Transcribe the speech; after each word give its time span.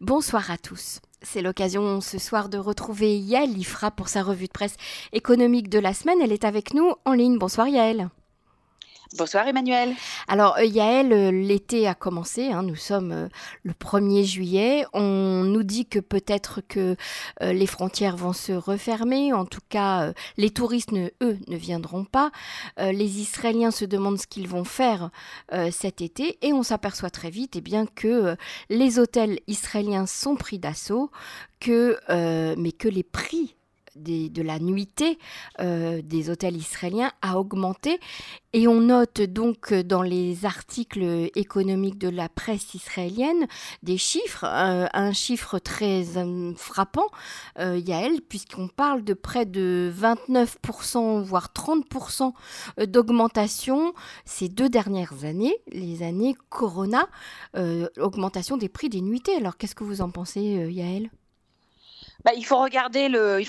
Bonsoir 0.00 0.52
à 0.52 0.58
tous. 0.58 1.00
C'est 1.22 1.42
l'occasion 1.42 2.00
ce 2.00 2.18
soir 2.18 2.48
de 2.48 2.56
retrouver 2.56 3.18
Yael 3.18 3.58
Ifra 3.58 3.90
pour 3.90 4.08
sa 4.08 4.22
revue 4.22 4.46
de 4.46 4.52
presse 4.52 4.76
économique 5.12 5.68
de 5.68 5.80
la 5.80 5.92
semaine. 5.92 6.20
Elle 6.22 6.30
est 6.30 6.44
avec 6.44 6.72
nous 6.72 6.94
en 7.04 7.14
ligne. 7.14 7.36
Bonsoir 7.36 7.66
Yael. 7.66 8.08
Bonsoir 9.16 9.48
Emmanuel. 9.48 9.94
Alors 10.28 10.58
euh, 10.58 10.64
Yael, 10.64 11.14
euh, 11.14 11.30
l'été 11.30 11.88
a 11.88 11.94
commencé, 11.94 12.52
hein, 12.52 12.62
nous 12.62 12.76
sommes 12.76 13.12
euh, 13.12 13.28
le 13.62 13.72
1er 13.72 14.22
juillet. 14.22 14.84
On 14.92 15.44
nous 15.44 15.62
dit 15.62 15.86
que 15.86 15.98
peut-être 15.98 16.60
que 16.60 16.94
les 17.40 17.66
frontières 17.66 18.16
vont 18.16 18.34
se 18.34 18.52
refermer, 18.52 19.32
en 19.32 19.46
tout 19.46 19.60
cas 19.68 20.12
les 20.36 20.50
touristes, 20.50 20.92
eux, 21.22 21.38
ne 21.48 21.56
viendront 21.56 22.04
pas. 22.04 22.30
les 22.78 23.20
Israéliens 23.20 23.70
se 23.70 23.84
demandent 23.84 24.18
ce 24.18 24.26
qu'ils 24.26 24.48
vont 24.48 24.64
faire 24.64 25.10
cet 25.70 26.00
été 26.00 26.38
et 26.42 26.52
on 26.52 26.62
s'aperçoit 26.62 27.10
très 27.10 27.30
vite 27.30 27.56
eh 27.56 27.60
bien, 27.60 27.86
que 27.86 28.36
les 28.68 28.98
hôtels 28.98 29.40
israéliens 29.46 30.06
sont 30.06 30.36
pris 30.36 30.58
d'assaut, 30.58 31.10
mais 31.66 32.72
que 32.72 32.88
les 32.88 33.04
prix 33.04 33.54
de 33.98 34.42
la 34.42 34.58
nuitée 34.58 35.18
euh, 35.60 36.00
des 36.02 36.30
hôtels 36.30 36.56
israéliens 36.56 37.12
a 37.22 37.38
augmenté. 37.38 38.00
Et 38.52 38.66
on 38.66 38.80
note 38.80 39.20
donc 39.20 39.74
dans 39.74 40.02
les 40.02 40.46
articles 40.46 41.28
économiques 41.34 41.98
de 41.98 42.08
la 42.08 42.28
presse 42.28 42.74
israélienne 42.74 43.46
des 43.82 43.98
chiffres, 43.98 44.44
euh, 44.44 44.86
un 44.94 45.12
chiffre 45.12 45.58
très 45.58 46.16
euh, 46.16 46.54
frappant, 46.56 47.06
Yael, 47.58 48.20
puisqu'on 48.22 48.68
parle 48.68 49.04
de 49.04 49.14
près 49.14 49.44
de 49.44 49.92
29%, 49.94 51.22
voire 51.22 51.48
30% 51.54 52.32
d'augmentation 52.86 53.92
ces 54.24 54.48
deux 54.48 54.68
dernières 54.68 55.24
années, 55.24 55.56
les 55.72 56.02
années 56.02 56.36
Corona, 56.48 57.08
augmentation 57.98 58.56
des 58.56 58.68
prix 58.68 58.88
des 58.88 59.00
nuitées. 59.00 59.36
Alors 59.36 59.56
qu'est-ce 59.56 59.74
que 59.74 59.84
vous 59.84 60.00
en 60.00 60.10
pensez, 60.10 60.40
Yael? 60.40 61.10
Bah, 62.24 62.32
il, 62.36 62.44
faut 62.44 62.58
regarder 62.58 63.08
le, 63.08 63.40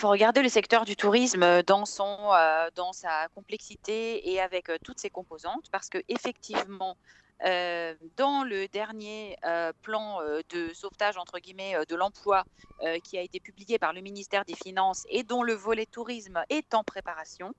secteur 0.47 0.85
du 0.85 0.95
tourisme 0.95 1.41
euh, 1.41 1.61
euh, 1.61 2.69
dans 2.75 2.93
sa 2.93 3.27
complexité 3.33 4.31
et 4.31 4.39
avec 4.39 4.69
euh, 4.69 4.77
toutes 4.83 4.99
ses 4.99 5.09
composantes, 5.09 5.65
parce 5.71 5.89
que 5.89 5.97
effectivement, 6.07 6.95
dans 8.17 8.43
le 8.43 8.67
dernier 8.67 9.37
plan 9.81 10.19
de 10.49 10.73
sauvetage 10.73 11.17
entre 11.17 11.39
guillemets 11.39 11.73
de 11.87 11.95
l'emploi 11.95 12.43
qui 13.05 13.17
a 13.17 13.21
été 13.21 13.39
publié 13.39 13.79
par 13.79 13.93
le 13.93 14.01
ministère 14.01 14.43
des 14.43 14.55
Finances 14.55 15.05
et 15.09 15.23
dont 15.23 15.41
le 15.41 15.53
volet 15.53 15.85
tourisme 15.85 16.43
est 16.49 16.73
en 16.73 16.83
préparation, 16.83 17.53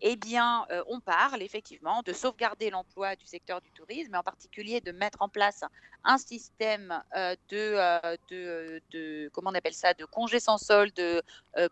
eh 0.00 0.16
bien, 0.16 0.66
euh, 0.70 0.82
on 0.88 1.00
parle 1.00 1.42
effectivement 1.42 2.02
de 2.02 2.12
sauvegarder 2.12 2.70
l'emploi 2.70 3.16
du 3.16 3.26
secteur 3.26 3.60
du 3.60 3.70
tourisme, 3.70 4.14
et 4.14 4.18
en 4.18 4.22
particulier 4.22 4.80
de 4.80 4.92
mettre 4.92 5.22
en 5.22 5.28
place 5.28 5.64
un 6.04 6.18
système 6.18 7.02
euh, 7.16 7.34
euh, 7.52 8.16
de, 8.28 8.82
de, 8.90 9.30
comment 9.32 9.50
on 9.50 9.54
appelle 9.54 9.74
ça, 9.74 9.94
de 9.94 10.06
sans 10.38 10.58
solde 10.58 11.22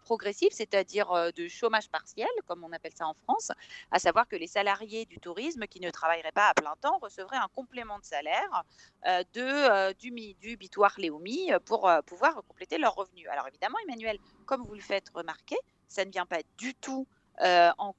progressif, 0.04 0.52
c'est-à-dire 0.52 1.32
de 1.34 1.48
chômage 1.48 1.88
partiel, 1.90 2.28
comme 2.46 2.64
on 2.64 2.72
appelle 2.72 2.92
ça 2.94 3.06
en 3.06 3.14
France, 3.14 3.50
à 3.90 3.98
savoir 3.98 4.28
que 4.28 4.36
les 4.36 4.46
salariés 4.46 5.04
du 5.06 5.18
tourisme 5.18 5.66
qui 5.66 5.80
ne 5.80 5.90
travailleraient 5.90 6.32
pas 6.32 6.48
à 6.48 6.54
plein 6.54 6.74
temps 6.80 6.98
recevraient 6.98 7.36
un 7.36 7.48
complément 7.54 7.98
de 7.98 8.04
salaire 8.04 8.64
de, 9.04 9.92
du, 9.94 10.34
du 10.34 10.56
bitoire 10.56 10.94
Léomi 10.98 11.50
pour 11.64 11.90
pouvoir 12.06 12.42
compléter 12.46 12.78
leurs 12.78 12.94
revenus. 12.94 13.26
Alors 13.30 13.48
évidemment, 13.48 13.78
Emmanuel, 13.86 14.18
comme 14.46 14.62
vous 14.62 14.74
le 14.74 14.80
faites 14.80 15.10
remarquer, 15.14 15.56
ça 15.88 16.04
ne 16.04 16.10
vient 16.10 16.26
pas 16.26 16.40
du 16.58 16.74
tout 16.74 17.06
euh, 17.40 17.70
en, 17.78 17.92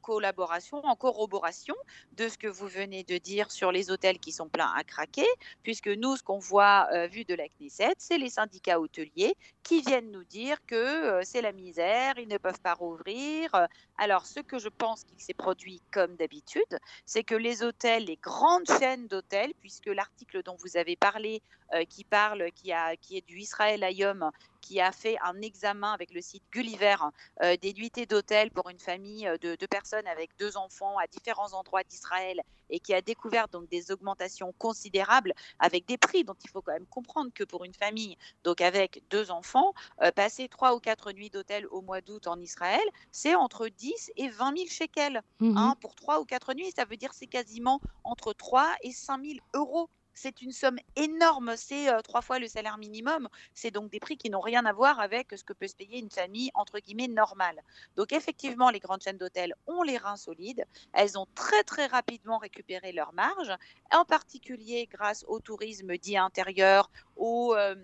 collaboration, 0.00 0.78
en 0.84 0.96
corroboration 0.96 1.74
de 2.16 2.28
ce 2.28 2.38
que 2.38 2.48
vous 2.48 2.66
venez 2.66 3.04
de 3.04 3.18
dire 3.18 3.50
sur 3.50 3.72
les 3.72 3.90
hôtels 3.90 4.18
qui 4.18 4.32
sont 4.32 4.48
pleins 4.48 4.72
à 4.74 4.84
craquer, 4.84 5.26
puisque 5.62 5.88
nous, 5.88 6.16
ce 6.16 6.22
qu'on 6.22 6.38
voit 6.38 6.88
euh, 6.92 7.06
vu 7.06 7.24
de 7.24 7.34
la 7.34 7.46
Knesset, 7.48 7.94
c'est 7.98 8.18
les 8.18 8.30
syndicats 8.30 8.80
hôteliers 8.80 9.36
qui 9.62 9.82
viennent 9.82 10.10
nous 10.10 10.24
dire 10.24 10.56
que 10.66 10.74
euh, 10.74 11.20
c'est 11.24 11.42
la 11.42 11.52
misère, 11.52 12.14
ils 12.18 12.26
ne 12.26 12.38
peuvent 12.38 12.60
pas 12.60 12.74
rouvrir. 12.74 13.68
Alors, 13.98 14.26
ce 14.26 14.40
que 14.40 14.58
je 14.58 14.68
pense 14.68 15.04
qu'il 15.04 15.20
s'est 15.20 15.34
produit 15.34 15.82
comme 15.92 16.16
d'habitude, 16.16 16.78
c'est 17.04 17.22
que 17.22 17.34
les 17.34 17.62
hôtels, 17.62 18.06
les 18.06 18.16
grandes 18.16 18.66
chaînes 18.66 19.06
d'hôtels, 19.06 19.52
puisque 19.60 19.86
l'article 19.86 20.42
dont 20.42 20.56
vous 20.58 20.76
avez 20.76 20.96
parlé, 20.96 21.42
qui 21.88 22.02
parle, 22.02 22.50
qui, 22.50 22.72
a, 22.72 22.96
qui 22.96 23.16
est 23.16 23.24
du 23.24 23.38
Israël 23.38 23.84
Ayom, 23.84 24.32
qui 24.60 24.80
a 24.80 24.92
fait 24.92 25.16
un 25.22 25.40
examen 25.42 25.92
avec 25.92 26.12
le 26.12 26.20
site 26.20 26.42
Gulliver 26.52 26.96
euh, 27.42 27.56
des 27.56 27.72
nuitées 27.72 28.06
d'hôtel 28.06 28.50
pour 28.50 28.68
une 28.68 28.78
famille 28.78 29.26
euh, 29.26 29.38
de 29.38 29.56
deux 29.56 29.66
personnes 29.66 30.06
avec 30.06 30.30
deux 30.38 30.56
enfants 30.56 30.98
à 30.98 31.06
différents 31.06 31.52
endroits 31.52 31.82
d'Israël 31.84 32.40
et 32.70 32.80
qui 32.80 32.94
a 32.94 33.02
découvert 33.02 33.48
donc 33.48 33.68
des 33.68 33.90
augmentations 33.90 34.54
considérables 34.58 35.32
avec 35.58 35.86
des 35.86 35.98
prix 35.98 36.24
dont 36.24 36.36
il 36.44 36.50
faut 36.50 36.62
quand 36.62 36.72
même 36.72 36.86
comprendre 36.86 37.30
que 37.34 37.44
pour 37.44 37.64
une 37.64 37.74
famille, 37.74 38.16
donc 38.44 38.60
avec 38.60 39.02
deux 39.10 39.30
enfants, 39.30 39.74
euh, 40.02 40.10
passer 40.12 40.48
trois 40.48 40.74
ou 40.74 40.80
quatre 40.80 41.12
nuits 41.12 41.30
d'hôtel 41.30 41.66
au 41.68 41.80
mois 41.82 42.00
d'août 42.00 42.26
en 42.26 42.38
Israël, 42.38 42.80
c'est 43.10 43.34
entre 43.34 43.68
10 43.68 44.12
et 44.16 44.28
20 44.28 44.56
000 44.56 44.68
shekels. 44.68 45.22
Mmh 45.40 45.56
hein, 45.56 45.76
pour 45.80 45.94
trois 45.94 46.20
ou 46.20 46.24
quatre 46.24 46.54
nuits, 46.54 46.72
ça 46.76 46.84
veut 46.84 46.96
dire 46.96 47.12
c'est 47.12 47.26
quasiment 47.26 47.80
entre 48.04 48.32
3 48.32 48.72
et 48.82 48.92
5 48.92 49.24
000 49.24 49.38
euros 49.54 49.88
c'est 50.20 50.42
une 50.42 50.52
somme 50.52 50.78
énorme, 50.96 51.54
c'est 51.56 51.88
euh, 51.88 52.02
trois 52.02 52.20
fois 52.20 52.38
le 52.38 52.46
salaire 52.46 52.76
minimum. 52.76 53.28
C'est 53.54 53.70
donc 53.70 53.90
des 53.90 54.00
prix 54.00 54.18
qui 54.18 54.28
n'ont 54.28 54.40
rien 54.40 54.66
à 54.66 54.72
voir 54.72 55.00
avec 55.00 55.28
ce 55.34 55.42
que 55.42 55.54
peut 55.54 55.66
se 55.66 55.74
payer 55.74 55.98
une 55.98 56.10
famille 56.10 56.50
entre 56.52 56.78
guillemets 56.78 57.08
normale. 57.08 57.62
Donc 57.96 58.12
effectivement, 58.12 58.68
les 58.68 58.80
grandes 58.80 59.02
chaînes 59.02 59.16
d'hôtels 59.16 59.54
ont 59.66 59.82
les 59.82 59.96
reins 59.96 60.18
solides. 60.18 60.64
Elles 60.92 61.18
ont 61.18 61.26
très 61.34 61.62
très 61.62 61.86
rapidement 61.86 62.36
récupéré 62.36 62.92
leur 62.92 63.14
marge, 63.14 63.52
en 63.92 64.04
particulier 64.04 64.86
grâce 64.92 65.24
au 65.26 65.40
tourisme 65.40 65.96
dit 65.96 66.18
intérieur, 66.18 66.90
au, 67.16 67.54
euh, 67.54 67.74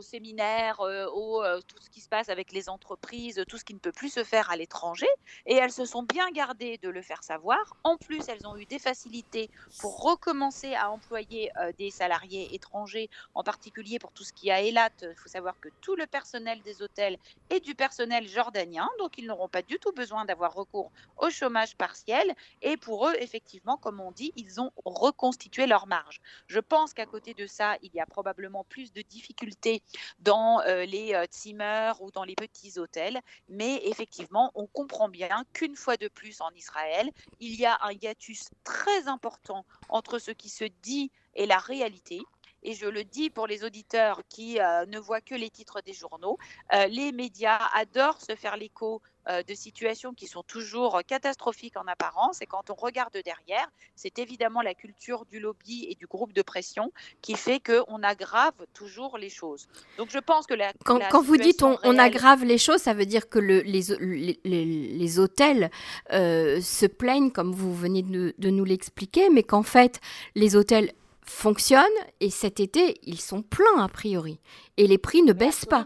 séminaire, 0.00 0.80
euh, 0.80 1.06
au 1.12 1.42
tout 1.62 1.76
ce 1.80 1.90
qui 1.90 2.00
se 2.00 2.08
passe 2.08 2.28
avec 2.28 2.52
les 2.52 2.68
entreprises, 2.68 3.42
tout 3.48 3.58
ce 3.58 3.64
qui 3.64 3.74
ne 3.74 3.78
peut 3.78 3.92
plus 3.92 4.10
se 4.10 4.24
faire 4.24 4.50
à 4.50 4.56
l'étranger. 4.56 5.08
Et 5.46 5.54
elles 5.54 5.72
se 5.72 5.84
sont 5.84 6.02
bien 6.02 6.30
gardées 6.30 6.78
de 6.78 6.88
le 6.88 7.02
faire 7.02 7.22
savoir. 7.22 7.76
En 7.84 7.96
plus, 7.96 8.28
elles 8.28 8.46
ont 8.46 8.56
eu 8.56 8.66
des 8.66 8.78
facilités 8.78 9.50
pour 9.80 10.02
recommencer 10.02 10.74
à 10.74 10.90
employer 10.90 11.50
euh, 11.65 11.65
des 11.72 11.90
salariés 11.90 12.54
étrangers, 12.54 13.10
en 13.34 13.42
particulier 13.42 13.98
pour 13.98 14.12
tout 14.12 14.24
ce 14.24 14.32
qui 14.32 14.50
a 14.50 14.62
Elat. 14.62 14.90
Il 15.02 15.14
faut 15.16 15.28
savoir 15.28 15.58
que 15.60 15.68
tout 15.80 15.96
le 15.96 16.06
personnel 16.06 16.60
des 16.62 16.82
hôtels 16.82 17.18
est 17.50 17.60
du 17.60 17.74
personnel 17.74 18.28
jordanien, 18.28 18.88
donc 18.98 19.18
ils 19.18 19.26
n'auront 19.26 19.48
pas 19.48 19.62
du 19.62 19.78
tout 19.78 19.92
besoin 19.92 20.24
d'avoir 20.24 20.54
recours 20.54 20.90
au 21.18 21.30
chômage 21.30 21.76
partiel. 21.76 22.34
Et 22.62 22.76
pour 22.76 23.08
eux, 23.08 23.14
effectivement, 23.20 23.76
comme 23.76 24.00
on 24.00 24.12
dit, 24.12 24.32
ils 24.36 24.60
ont 24.60 24.72
reconstitué 24.84 25.66
leur 25.66 25.86
marge. 25.86 26.20
Je 26.46 26.60
pense 26.60 26.92
qu'à 26.94 27.06
côté 27.06 27.34
de 27.34 27.46
ça, 27.46 27.76
il 27.82 27.92
y 27.94 28.00
a 28.00 28.06
probablement 28.06 28.64
plus 28.64 28.92
de 28.92 29.02
difficultés 29.02 29.82
dans 30.20 30.60
euh, 30.62 30.84
les 30.84 31.14
euh, 31.14 31.26
ou 32.00 32.10
dans 32.10 32.24
les 32.24 32.34
petits 32.34 32.78
hôtels, 32.78 33.20
mais 33.48 33.80
effectivement, 33.84 34.50
on 34.54 34.66
comprend 34.66 35.08
bien 35.08 35.44
qu'une 35.52 35.76
fois 35.76 35.96
de 35.96 36.08
plus 36.08 36.40
en 36.40 36.50
Israël, 36.54 37.10
il 37.40 37.54
y 37.54 37.66
a 37.66 37.78
un 37.82 37.92
hiatus 37.92 38.48
très 38.64 39.08
important 39.08 39.64
entre 39.88 40.18
ce 40.18 40.30
qui 40.30 40.48
se 40.48 40.64
dit 40.82 41.10
et 41.36 41.46
la 41.46 41.58
réalité. 41.58 42.20
Et 42.66 42.74
je 42.74 42.86
le 42.86 43.04
dis 43.04 43.30
pour 43.30 43.46
les 43.46 43.62
auditeurs 43.62 44.22
qui 44.28 44.58
euh, 44.58 44.86
ne 44.86 44.98
voient 44.98 45.20
que 45.20 45.36
les 45.36 45.50
titres 45.50 45.82
des 45.86 45.92
journaux, 45.92 46.36
euh, 46.74 46.86
les 46.88 47.12
médias 47.12 47.60
adorent 47.74 48.20
se 48.20 48.34
faire 48.34 48.56
l'écho 48.56 49.00
euh, 49.28 49.44
de 49.44 49.54
situations 49.54 50.14
qui 50.14 50.26
sont 50.26 50.42
toujours 50.42 51.00
catastrophiques 51.06 51.76
en 51.76 51.86
apparence. 51.86 52.42
Et 52.42 52.46
quand 52.46 52.68
on 52.70 52.74
regarde 52.74 53.16
derrière, 53.24 53.68
c'est 53.94 54.18
évidemment 54.18 54.62
la 54.62 54.74
culture 54.74 55.26
du 55.26 55.38
lobby 55.38 55.86
et 55.88 55.94
du 55.94 56.08
groupe 56.08 56.32
de 56.32 56.42
pression 56.42 56.92
qui 57.22 57.34
fait 57.34 57.60
qu'on 57.60 58.02
aggrave 58.02 58.54
toujours 58.74 59.16
les 59.16 59.30
choses. 59.30 59.68
Donc 59.96 60.10
je 60.10 60.18
pense 60.18 60.46
que 60.48 60.54
la, 60.54 60.72
quand, 60.84 60.98
quand 61.08 61.22
vous 61.22 61.36
dites 61.36 61.62
on, 61.62 61.78
on, 61.84 61.98
aggrave 61.98 62.42
les 62.42 62.58
choses, 62.58 62.80
ça 62.82 62.94
veut 62.94 63.06
dire 63.06 63.28
que 63.28 63.38
le, 63.38 63.60
les, 63.60 63.82
les, 64.44 64.64
les, 64.64 65.18
hôtels 65.20 65.70
se 66.10 66.86
plaignent, 66.86 67.30
comme 67.30 67.52
vous 67.52 67.72
venez 67.72 68.02
de, 68.02 68.34
de 68.38 68.50
nous 68.50 68.64
l'expliquer, 68.64 69.30
mais 69.30 69.44
qu'en 69.44 69.62
fait 69.62 70.00
les 70.34 70.56
hôtels 70.56 70.92
fonctionnent 71.26 71.84
et 72.20 72.30
cet 72.30 72.60
été, 72.60 72.98
ils 73.02 73.20
sont 73.20 73.42
pleins 73.42 73.78
a 73.78 73.88
priori. 73.88 74.40
Et 74.76 74.86
les 74.86 74.98
prix 74.98 75.22
ne 75.22 75.32
baissent 75.32 75.66
pas. 75.66 75.84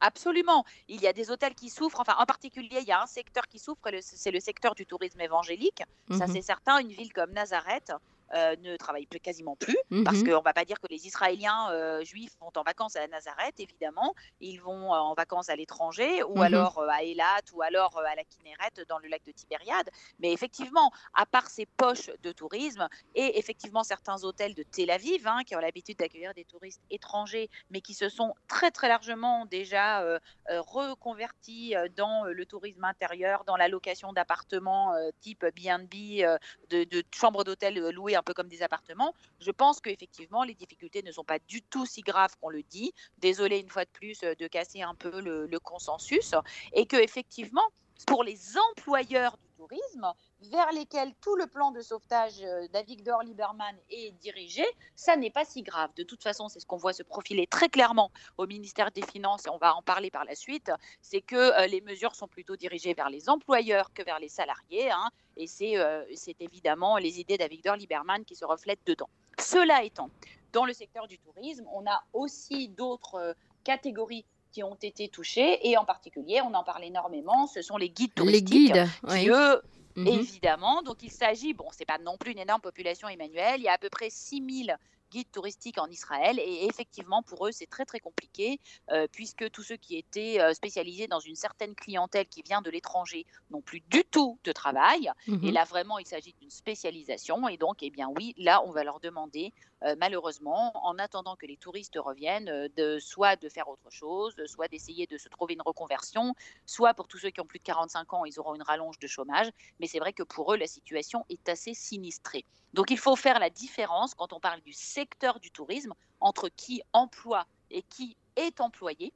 Absolument. 0.00 0.64
Il 0.88 1.00
y 1.00 1.06
a 1.06 1.12
des 1.12 1.30
hôtels 1.30 1.54
qui 1.54 1.70
souffrent. 1.70 2.00
Enfin, 2.00 2.14
en 2.18 2.26
particulier, 2.26 2.78
il 2.80 2.86
y 2.86 2.92
a 2.92 3.02
un 3.02 3.06
secteur 3.06 3.44
qui 3.48 3.58
souffre, 3.58 3.80
c'est 4.00 4.30
le 4.30 4.40
secteur 4.40 4.74
du 4.74 4.84
tourisme 4.84 5.20
évangélique. 5.20 5.82
Ça, 6.10 6.26
mhm. 6.26 6.34
c'est 6.34 6.42
certain. 6.42 6.78
Une 6.78 6.92
ville 6.92 7.12
comme 7.12 7.32
Nazareth, 7.32 7.92
euh, 8.34 8.56
ne 8.62 8.76
travaillent 8.76 9.06
plus, 9.06 9.20
quasiment 9.20 9.54
plus, 9.54 9.76
parce 10.04 10.18
mhm. 10.18 10.24
qu'on 10.24 10.38
ne 10.38 10.44
va 10.44 10.52
pas 10.52 10.64
dire 10.64 10.80
que 10.80 10.88
les 10.90 11.06
Israéliens 11.06 11.70
euh, 11.70 12.04
juifs 12.04 12.32
vont 12.40 12.50
en 12.56 12.62
vacances 12.62 12.96
à 12.96 13.06
Nazareth, 13.06 13.60
évidemment, 13.60 14.12
ils 14.40 14.56
vont 14.56 14.92
euh, 14.92 14.96
en 14.96 15.14
vacances 15.14 15.48
à 15.50 15.56
l'étranger, 15.56 16.24
ou 16.24 16.36
mhm. 16.36 16.42
alors 16.42 16.82
à 16.82 17.04
Eilat, 17.04 17.42
ou 17.52 17.62
alors 17.62 17.96
à 17.98 18.14
la 18.16 18.24
Kinneret, 18.24 18.84
dans 18.88 18.98
le 18.98 19.08
lac 19.08 19.22
de 19.24 19.30
Tibériade. 19.30 19.88
Mais 20.18 20.32
effectivement, 20.32 20.90
à 21.14 21.26
part 21.26 21.48
ces 21.48 21.66
poches 21.66 22.10
de 22.24 22.32
tourisme, 22.32 22.88
et 23.14 23.38
effectivement 23.38 23.84
certains 23.84 24.24
hôtels 24.24 24.54
de 24.54 24.64
Tel 24.64 24.90
Aviv, 24.90 25.28
hein, 25.28 25.42
qui 25.46 25.54
ont 25.54 25.60
l'habitude 25.60 25.98
d'accueillir 25.98 26.34
des 26.34 26.44
touristes 26.44 26.82
étrangers, 26.90 27.50
mais 27.70 27.80
qui 27.80 27.94
se 27.94 28.08
sont 28.08 28.34
très 28.48 28.72
très 28.72 28.88
largement 28.88 29.46
déjà 29.46 30.04
reconvertis 30.48 31.74
dans 31.96 32.24
le 32.24 32.46
tourisme 32.46 32.84
intérieur, 32.84 33.44
dans 33.44 33.56
la 33.56 33.68
location 33.68 34.12
d'appartements 34.12 34.92
type 35.20 35.44
de, 35.44 36.38
de 36.84 37.02
chambres 37.12 37.44
d'hôtel 37.44 37.90
louées 37.90 38.16
un 38.16 38.23
peu 38.24 38.34
comme 38.34 38.48
des 38.48 38.62
appartements. 38.62 39.14
Je 39.40 39.50
pense 39.50 39.80
qu'effectivement, 39.80 40.42
les 40.42 40.54
difficultés 40.54 41.02
ne 41.02 41.12
sont 41.12 41.24
pas 41.24 41.38
du 41.38 41.62
tout 41.62 41.86
si 41.86 42.00
graves 42.00 42.34
qu'on 42.40 42.48
le 42.48 42.62
dit. 42.62 42.92
Désolé 43.18 43.58
une 43.58 43.68
fois 43.68 43.84
de 43.84 43.90
plus 43.90 44.20
de 44.20 44.46
casser 44.46 44.82
un 44.82 44.94
peu 44.94 45.20
le, 45.20 45.58
consensus. 45.60 46.34
Et 46.72 46.86
que 46.86 46.96
effectivement, 46.96 47.62
pour 48.06 48.24
les 48.24 48.38
employeurs 48.70 49.36
du 49.36 49.48
tourisme, 49.56 50.12
vers 50.50 50.70
lesquels 50.72 51.12
tout 51.20 51.36
le 51.36 51.46
plan 51.46 51.70
de 51.70 51.80
sauvetage 51.80 52.42
euh, 52.42 52.66
d'Avigdor 52.68 53.22
Lieberman 53.22 53.76
est 53.90 54.12
dirigé, 54.20 54.64
ça 54.96 55.16
n'est 55.16 55.30
pas 55.30 55.44
si 55.44 55.62
grave. 55.62 55.90
De 55.96 56.02
toute 56.02 56.22
façon, 56.22 56.48
c'est 56.48 56.60
ce 56.60 56.66
qu'on 56.66 56.76
voit 56.76 56.92
se 56.92 57.02
profiler 57.02 57.46
très 57.46 57.68
clairement 57.68 58.10
au 58.38 58.46
ministère 58.46 58.90
des 58.90 59.02
Finances, 59.02 59.46
et 59.46 59.50
on 59.50 59.58
va 59.58 59.74
en 59.74 59.82
parler 59.82 60.10
par 60.10 60.24
la 60.24 60.34
suite, 60.34 60.70
c'est 61.02 61.20
que 61.20 61.36
euh, 61.36 61.66
les 61.66 61.80
mesures 61.80 62.14
sont 62.14 62.28
plutôt 62.28 62.56
dirigées 62.56 62.94
vers 62.94 63.10
les 63.10 63.28
employeurs 63.28 63.92
que 63.92 64.02
vers 64.02 64.18
les 64.18 64.28
salariés, 64.28 64.90
hein, 64.90 65.10
et 65.36 65.48
euh, 65.78 66.04
c'est 66.14 66.40
évidemment 66.40 66.96
les 66.96 67.20
idées 67.20 67.38
d'Avigdor 67.38 67.76
Lieberman 67.76 68.24
qui 68.24 68.34
se 68.34 68.44
reflètent 68.44 68.86
dedans. 68.86 69.08
Cela 69.38 69.82
étant, 69.82 70.10
dans 70.52 70.64
le 70.64 70.72
secteur 70.72 71.08
du 71.08 71.18
tourisme, 71.18 71.66
on 71.72 71.86
a 71.86 72.02
aussi 72.12 72.68
d'autres 72.68 73.34
catégories 73.64 74.24
qui 74.52 74.62
ont 74.62 74.76
été 74.76 75.08
touchées, 75.08 75.68
et 75.68 75.76
en 75.76 75.84
particulier, 75.84 76.40
on 76.42 76.54
en 76.54 76.62
parle 76.62 76.84
énormément, 76.84 77.48
ce 77.48 77.60
sont 77.60 77.76
les 77.76 77.90
guides 77.90 78.14
touristiques, 78.14 78.72
les 78.72 78.82
guides, 78.82 78.88
qui 79.08 79.28
eux 79.28 79.60
Mhm. 79.96 80.26
évidemment. 80.28 80.82
Donc 80.82 81.02
il 81.02 81.10
s'agit, 81.10 81.54
bon, 81.54 81.68
c'est 81.72 81.84
pas 81.86 81.98
non 81.98 82.16
plus 82.18 82.32
une 82.32 82.38
énorme 82.38 82.60
population, 82.60 83.08
Emmanuel, 83.08 83.60
il 83.60 83.64
y 83.64 83.68
a 83.68 83.72
à 83.74 83.78
peu 83.78 83.90
près 83.90 84.10
6000 84.10 84.76
guides 85.14 85.30
touristiques 85.30 85.78
en 85.78 85.86
Israël. 85.86 86.40
Et 86.40 86.66
effectivement, 86.66 87.22
pour 87.22 87.46
eux, 87.46 87.52
c'est 87.52 87.66
très 87.66 87.84
très 87.84 88.00
compliqué, 88.00 88.58
euh, 88.90 89.06
puisque 89.12 89.48
tous 89.50 89.62
ceux 89.62 89.76
qui 89.76 89.96
étaient 89.96 90.40
euh, 90.40 90.52
spécialisés 90.54 91.06
dans 91.06 91.20
une 91.20 91.36
certaine 91.36 91.74
clientèle 91.74 92.26
qui 92.26 92.42
vient 92.42 92.62
de 92.62 92.70
l'étranger 92.70 93.24
n'ont 93.50 93.62
plus 93.62 93.80
du 93.80 94.04
tout 94.04 94.38
de 94.42 94.52
travail. 94.52 95.10
Et 95.28 95.30
mhm. 95.30 95.52
là, 95.52 95.64
vraiment, 95.64 95.98
il 95.98 96.06
s'agit 96.06 96.34
d'une 96.40 96.50
spécialisation. 96.50 97.48
Et 97.48 97.56
donc, 97.56 97.76
eh 97.82 97.90
bien 97.90 98.08
oui, 98.16 98.34
là, 98.38 98.62
on 98.66 98.72
va 98.72 98.82
leur 98.82 98.98
demander 98.98 99.52
euh, 99.84 99.94
malheureusement, 99.98 100.72
en 100.86 100.98
attendant 100.98 101.36
que 101.36 101.46
les 101.46 101.56
touristes 101.56 101.98
reviennent, 101.98 102.68
de, 102.76 102.98
soit 102.98 103.36
de 103.36 103.48
faire 103.48 103.68
autre 103.68 103.90
chose, 103.90 104.34
soit 104.46 104.68
d'essayer 104.68 105.06
de 105.06 105.18
se 105.18 105.28
trouver 105.28 105.54
une 105.54 105.62
reconversion, 105.62 106.34
soit 106.64 106.94
pour 106.94 107.06
tous 107.06 107.18
ceux 107.18 107.30
qui 107.30 107.40
ont 107.40 107.46
plus 107.46 107.58
de 107.58 107.64
45 107.64 108.14
ans, 108.14 108.24
ils 108.24 108.40
auront 108.40 108.54
une 108.54 108.62
rallonge 108.62 108.98
de 108.98 109.06
chômage. 109.06 109.48
Mais 109.78 109.86
c'est 109.86 109.98
vrai 109.98 110.12
que 110.12 110.22
pour 110.22 110.52
eux, 110.52 110.56
la 110.56 110.66
situation 110.66 111.24
est 111.28 111.48
assez 111.48 111.74
sinistrée. 111.74 112.44
Donc 112.74 112.90
il 112.90 112.98
faut 112.98 113.14
faire 113.14 113.38
la 113.38 113.50
différence 113.50 114.14
quand 114.14 114.32
on 114.32 114.40
parle 114.40 114.60
du 114.62 114.72
secteur 114.72 115.03
du 115.40 115.50
tourisme 115.50 115.94
entre 116.20 116.48
qui 116.48 116.82
emploie 116.92 117.46
et 117.70 117.82
qui 117.82 118.16
est 118.36 118.60
employé. 118.60 119.12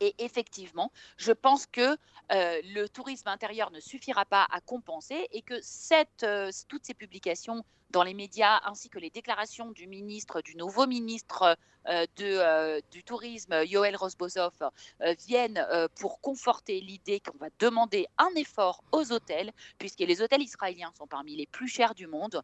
Et 0.00 0.14
effectivement, 0.18 0.92
je 1.16 1.32
pense 1.32 1.66
que 1.66 1.80
euh, 1.90 1.96
le 2.30 2.86
tourisme 2.86 3.28
intérieur 3.28 3.70
ne 3.70 3.80
suffira 3.80 4.26
pas 4.26 4.46
à 4.50 4.60
compenser 4.60 5.26
et 5.32 5.40
que 5.40 5.58
cette, 5.62 6.26
toutes 6.68 6.84
ces 6.84 6.94
publications 6.94 7.64
dans 7.90 8.02
les 8.02 8.14
médias, 8.14 8.60
ainsi 8.64 8.88
que 8.88 8.98
les 8.98 9.10
déclarations 9.10 9.70
du 9.70 9.86
ministre, 9.86 10.42
du 10.42 10.56
nouveau 10.56 10.86
ministre 10.86 11.56
euh, 11.88 12.04
de, 12.16 12.24
euh, 12.24 12.80
du 12.90 13.04
tourisme, 13.04 13.62
Yoel 13.64 13.94
Rosbozov, 13.94 14.54
euh, 15.02 15.14
viennent 15.26 15.64
pour 16.00 16.20
conforter 16.20 16.80
l'idée 16.80 17.20
qu'on 17.20 17.38
va 17.38 17.48
demander 17.58 18.06
un 18.18 18.30
effort 18.36 18.82
aux 18.92 19.12
hôtels, 19.12 19.52
puisque 19.78 20.00
les 20.00 20.20
hôtels 20.20 20.42
israéliens 20.42 20.92
sont 20.98 21.06
parmi 21.06 21.36
les 21.36 21.46
plus 21.46 21.68
chers 21.68 21.94
du 21.94 22.06
monde. 22.06 22.42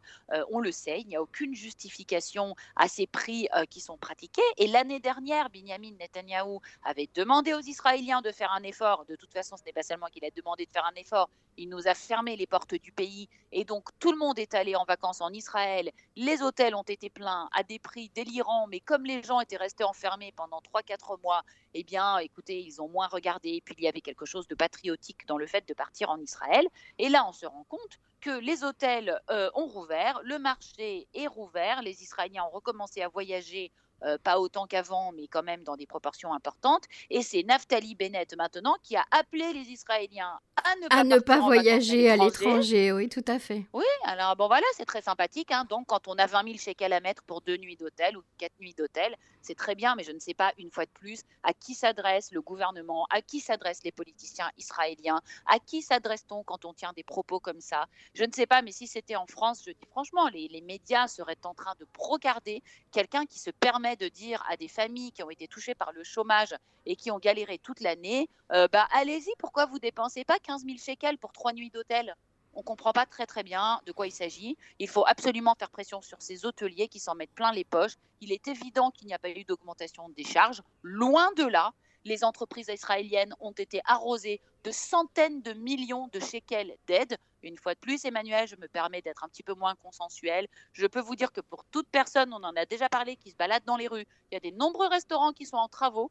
on 0.50 0.60
le 0.60 0.72
sait, 0.72 1.00
il 1.00 1.08
n'y 1.08 1.16
a 1.16 1.22
aucune 1.22 1.54
justification 1.54 2.54
à 2.76 2.88
ces 2.88 3.06
prix 3.06 3.48
qui 3.70 3.80
sont 3.80 3.96
pratiqués. 3.96 4.42
Et 4.56 4.66
l'année 4.66 5.00
dernière, 5.00 5.50
Benjamin 5.50 5.92
Netanyahu 5.98 6.58
avait 6.84 7.08
demandé 7.14 7.54
aux 7.54 7.60
Israéliens 7.60 8.22
de 8.22 8.30
faire 8.30 8.52
un 8.52 8.62
effort. 8.62 9.04
De 9.06 9.16
toute 9.16 9.32
façon, 9.32 9.56
ce 9.56 9.62
n'est 9.64 9.72
pas 9.72 9.82
seulement 9.82 10.06
qu'il 10.06 10.24
a 10.24 10.30
demandé 10.30 10.66
de 10.66 10.70
faire 10.70 10.86
un 10.86 10.94
effort, 11.00 11.28
il 11.56 11.68
nous 11.68 11.88
a 11.88 11.94
fermé 11.94 12.36
les 12.36 12.46
portes 12.46 12.74
du 12.74 12.92
pays. 12.92 13.28
Et 13.50 13.64
donc, 13.64 13.88
tout 13.98 14.12
le 14.12 14.18
monde 14.18 14.38
est 14.38 14.54
allé 14.54 14.76
en 14.76 14.84
vacances 14.84 15.20
en 15.20 15.31
Israël. 15.34 15.90
Les 16.16 16.42
hôtels 16.42 16.74
ont 16.74 16.82
été 16.82 17.10
pleins 17.10 17.48
à 17.52 17.62
des 17.62 17.78
prix 17.78 18.10
délirants, 18.10 18.66
mais 18.68 18.80
comme 18.80 19.04
les 19.04 19.22
gens 19.22 19.40
étaient 19.40 19.56
restés 19.56 19.84
enfermés 19.84 20.32
pendant 20.32 20.60
3-4 20.60 21.20
mois, 21.22 21.42
eh 21.74 21.84
bien, 21.84 22.18
écoutez, 22.18 22.60
ils 22.60 22.80
ont 22.80 22.88
moins 22.88 23.06
regardé. 23.08 23.62
Puis 23.64 23.74
il 23.78 23.84
y 23.84 23.88
avait 23.88 24.00
quelque 24.00 24.26
chose 24.26 24.46
de 24.48 24.54
patriotique 24.54 25.26
dans 25.26 25.38
le 25.38 25.46
fait 25.46 25.66
de 25.66 25.74
partir 25.74 26.10
en 26.10 26.18
Israël. 26.18 26.66
Et 26.98 27.08
là, 27.08 27.26
on 27.28 27.32
se 27.32 27.46
rend 27.46 27.64
compte 27.68 27.98
que 28.20 28.38
les 28.38 28.62
hôtels 28.62 29.20
euh, 29.30 29.50
ont 29.54 29.66
rouvert, 29.66 30.20
le 30.22 30.38
marché 30.38 31.08
est 31.12 31.26
rouvert, 31.26 31.82
les 31.82 32.02
Israéliens 32.02 32.44
ont 32.44 32.54
recommencé 32.54 33.02
à 33.02 33.08
voyager 33.08 33.72
euh, 34.04 34.18
pas 34.22 34.38
autant 34.40 34.66
qu'avant, 34.66 35.12
mais 35.12 35.26
quand 35.26 35.42
même 35.42 35.62
dans 35.64 35.76
des 35.76 35.86
proportions 35.86 36.32
importantes. 36.32 36.84
Et 37.10 37.22
c'est 37.22 37.42
Naftali 37.42 37.94
Bennett 37.94 38.36
maintenant 38.36 38.76
qui 38.82 38.96
a 38.96 39.04
appelé 39.10 39.52
les 39.52 39.70
Israéliens 39.70 40.40
à 40.64 40.76
ne 40.76 40.88
pas, 40.88 40.96
à 40.96 41.04
ne 41.04 41.18
pas 41.18 41.40
voyager 41.40 42.10
à 42.10 42.16
l'étranger. 42.16 42.92
Oui, 42.92 43.08
tout 43.08 43.24
à 43.26 43.38
fait. 43.38 43.64
Oui, 43.72 43.84
alors 44.04 44.36
bon 44.36 44.46
voilà, 44.46 44.66
c'est 44.76 44.84
très 44.84 45.02
sympathique. 45.02 45.50
Hein. 45.50 45.66
Donc 45.68 45.86
quand 45.86 46.08
on 46.08 46.14
a 46.14 46.26
20 46.26 46.44
000 46.44 46.58
shekels 46.58 46.92
à 46.92 47.00
mettre 47.00 47.22
pour 47.24 47.40
deux 47.40 47.56
nuits 47.56 47.76
d'hôtel 47.76 48.16
ou 48.16 48.22
quatre 48.38 48.58
nuits 48.60 48.74
d'hôtel, 48.74 49.16
c'est 49.40 49.56
très 49.56 49.74
bien, 49.74 49.94
mais 49.96 50.04
je 50.04 50.12
ne 50.12 50.20
sais 50.20 50.34
pas 50.34 50.52
une 50.58 50.70
fois 50.70 50.84
de 50.84 50.90
plus 50.90 51.22
à 51.42 51.52
qui 51.52 51.74
s'adresse 51.74 52.30
le 52.30 52.40
gouvernement, 52.40 53.06
à 53.10 53.22
qui 53.22 53.40
s'adressent 53.40 53.82
les 53.84 53.90
politiciens 53.90 54.50
israéliens, 54.56 55.20
à 55.46 55.58
qui 55.58 55.82
s'adresse-t-on 55.82 56.44
quand 56.44 56.64
on 56.64 56.72
tient 56.72 56.92
des 56.92 57.02
propos 57.02 57.40
comme 57.40 57.60
ça? 57.60 57.86
Je 58.14 58.24
ne 58.24 58.32
sais 58.32 58.46
pas, 58.46 58.62
mais 58.62 58.72
si 58.72 58.86
c'était 58.86 59.16
en 59.16 59.26
France, 59.26 59.62
je 59.66 59.72
dis 59.72 59.86
franchement, 59.90 60.28
les, 60.28 60.48
les 60.48 60.60
médias 60.60 61.08
seraient 61.08 61.36
en 61.44 61.54
train 61.54 61.74
de 61.80 61.86
brocarder 61.92 62.62
quelqu'un 62.92 63.26
qui 63.26 63.40
se 63.40 63.50
permet 63.50 63.91
de 63.96 64.08
dire 64.08 64.44
à 64.48 64.56
des 64.56 64.68
familles 64.68 65.12
qui 65.12 65.22
ont 65.22 65.30
été 65.30 65.48
touchées 65.48 65.74
par 65.74 65.92
le 65.92 66.04
chômage 66.04 66.54
et 66.86 66.96
qui 66.96 67.10
ont 67.10 67.18
galéré 67.18 67.58
toute 67.58 67.80
l'année, 67.80 68.28
euh, 68.52 68.68
bah, 68.68 68.88
allez-y, 68.92 69.30
pourquoi 69.38 69.66
vous 69.66 69.78
dépensez 69.78 70.24
pas 70.24 70.38
15 70.38 70.64
000 70.64 70.78
shekels 70.78 71.18
pour 71.18 71.32
trois 71.32 71.52
nuits 71.52 71.70
d'hôtel? 71.70 72.14
On 72.54 72.60
ne 72.60 72.64
comprend 72.64 72.92
pas 72.92 73.06
très 73.06 73.26
très 73.26 73.42
bien 73.42 73.80
de 73.86 73.92
quoi 73.92 74.06
il 74.06 74.12
s'agit. 74.12 74.58
Il 74.78 74.88
faut 74.88 75.06
absolument 75.06 75.54
faire 75.58 75.70
pression 75.70 76.02
sur 76.02 76.20
ces 76.20 76.44
hôteliers 76.44 76.88
qui 76.88 77.00
s'en 77.00 77.14
mettent 77.14 77.34
plein 77.34 77.52
les 77.52 77.64
poches. 77.64 77.96
Il 78.20 78.30
est 78.30 78.46
évident 78.46 78.90
qu'il 78.90 79.06
n'y 79.06 79.14
a 79.14 79.18
pas 79.18 79.30
eu 79.30 79.44
d'augmentation 79.44 80.10
des 80.10 80.24
charges. 80.24 80.62
Loin 80.82 81.32
de 81.32 81.44
là, 81.44 81.72
les 82.04 82.24
entreprises 82.24 82.68
israéliennes 82.68 83.34
ont 83.40 83.52
été 83.52 83.80
arrosées 83.84 84.40
de 84.64 84.70
centaines 84.70 85.42
de 85.42 85.52
millions 85.52 86.08
de 86.08 86.20
shekels 86.20 86.76
d'aide. 86.86 87.16
Une 87.42 87.56
fois 87.58 87.74
de 87.74 87.80
plus, 87.80 88.04
Emmanuel, 88.04 88.46
je 88.46 88.56
me 88.56 88.68
permets 88.68 89.02
d'être 89.02 89.24
un 89.24 89.28
petit 89.28 89.42
peu 89.42 89.54
moins 89.54 89.74
consensuel. 89.74 90.46
Je 90.72 90.86
peux 90.86 91.00
vous 91.00 91.16
dire 91.16 91.32
que 91.32 91.40
pour 91.40 91.64
toute 91.64 91.88
personne, 91.88 92.32
on 92.32 92.44
en 92.44 92.54
a 92.54 92.64
déjà 92.66 92.88
parlé, 92.88 93.16
qui 93.16 93.30
se 93.30 93.36
balade 93.36 93.64
dans 93.64 93.76
les 93.76 93.88
rues, 93.88 94.06
il 94.30 94.34
y 94.34 94.36
a 94.36 94.40
des 94.40 94.52
nombreux 94.52 94.88
restaurants 94.88 95.32
qui 95.32 95.46
sont 95.46 95.56
en 95.56 95.68
travaux, 95.68 96.10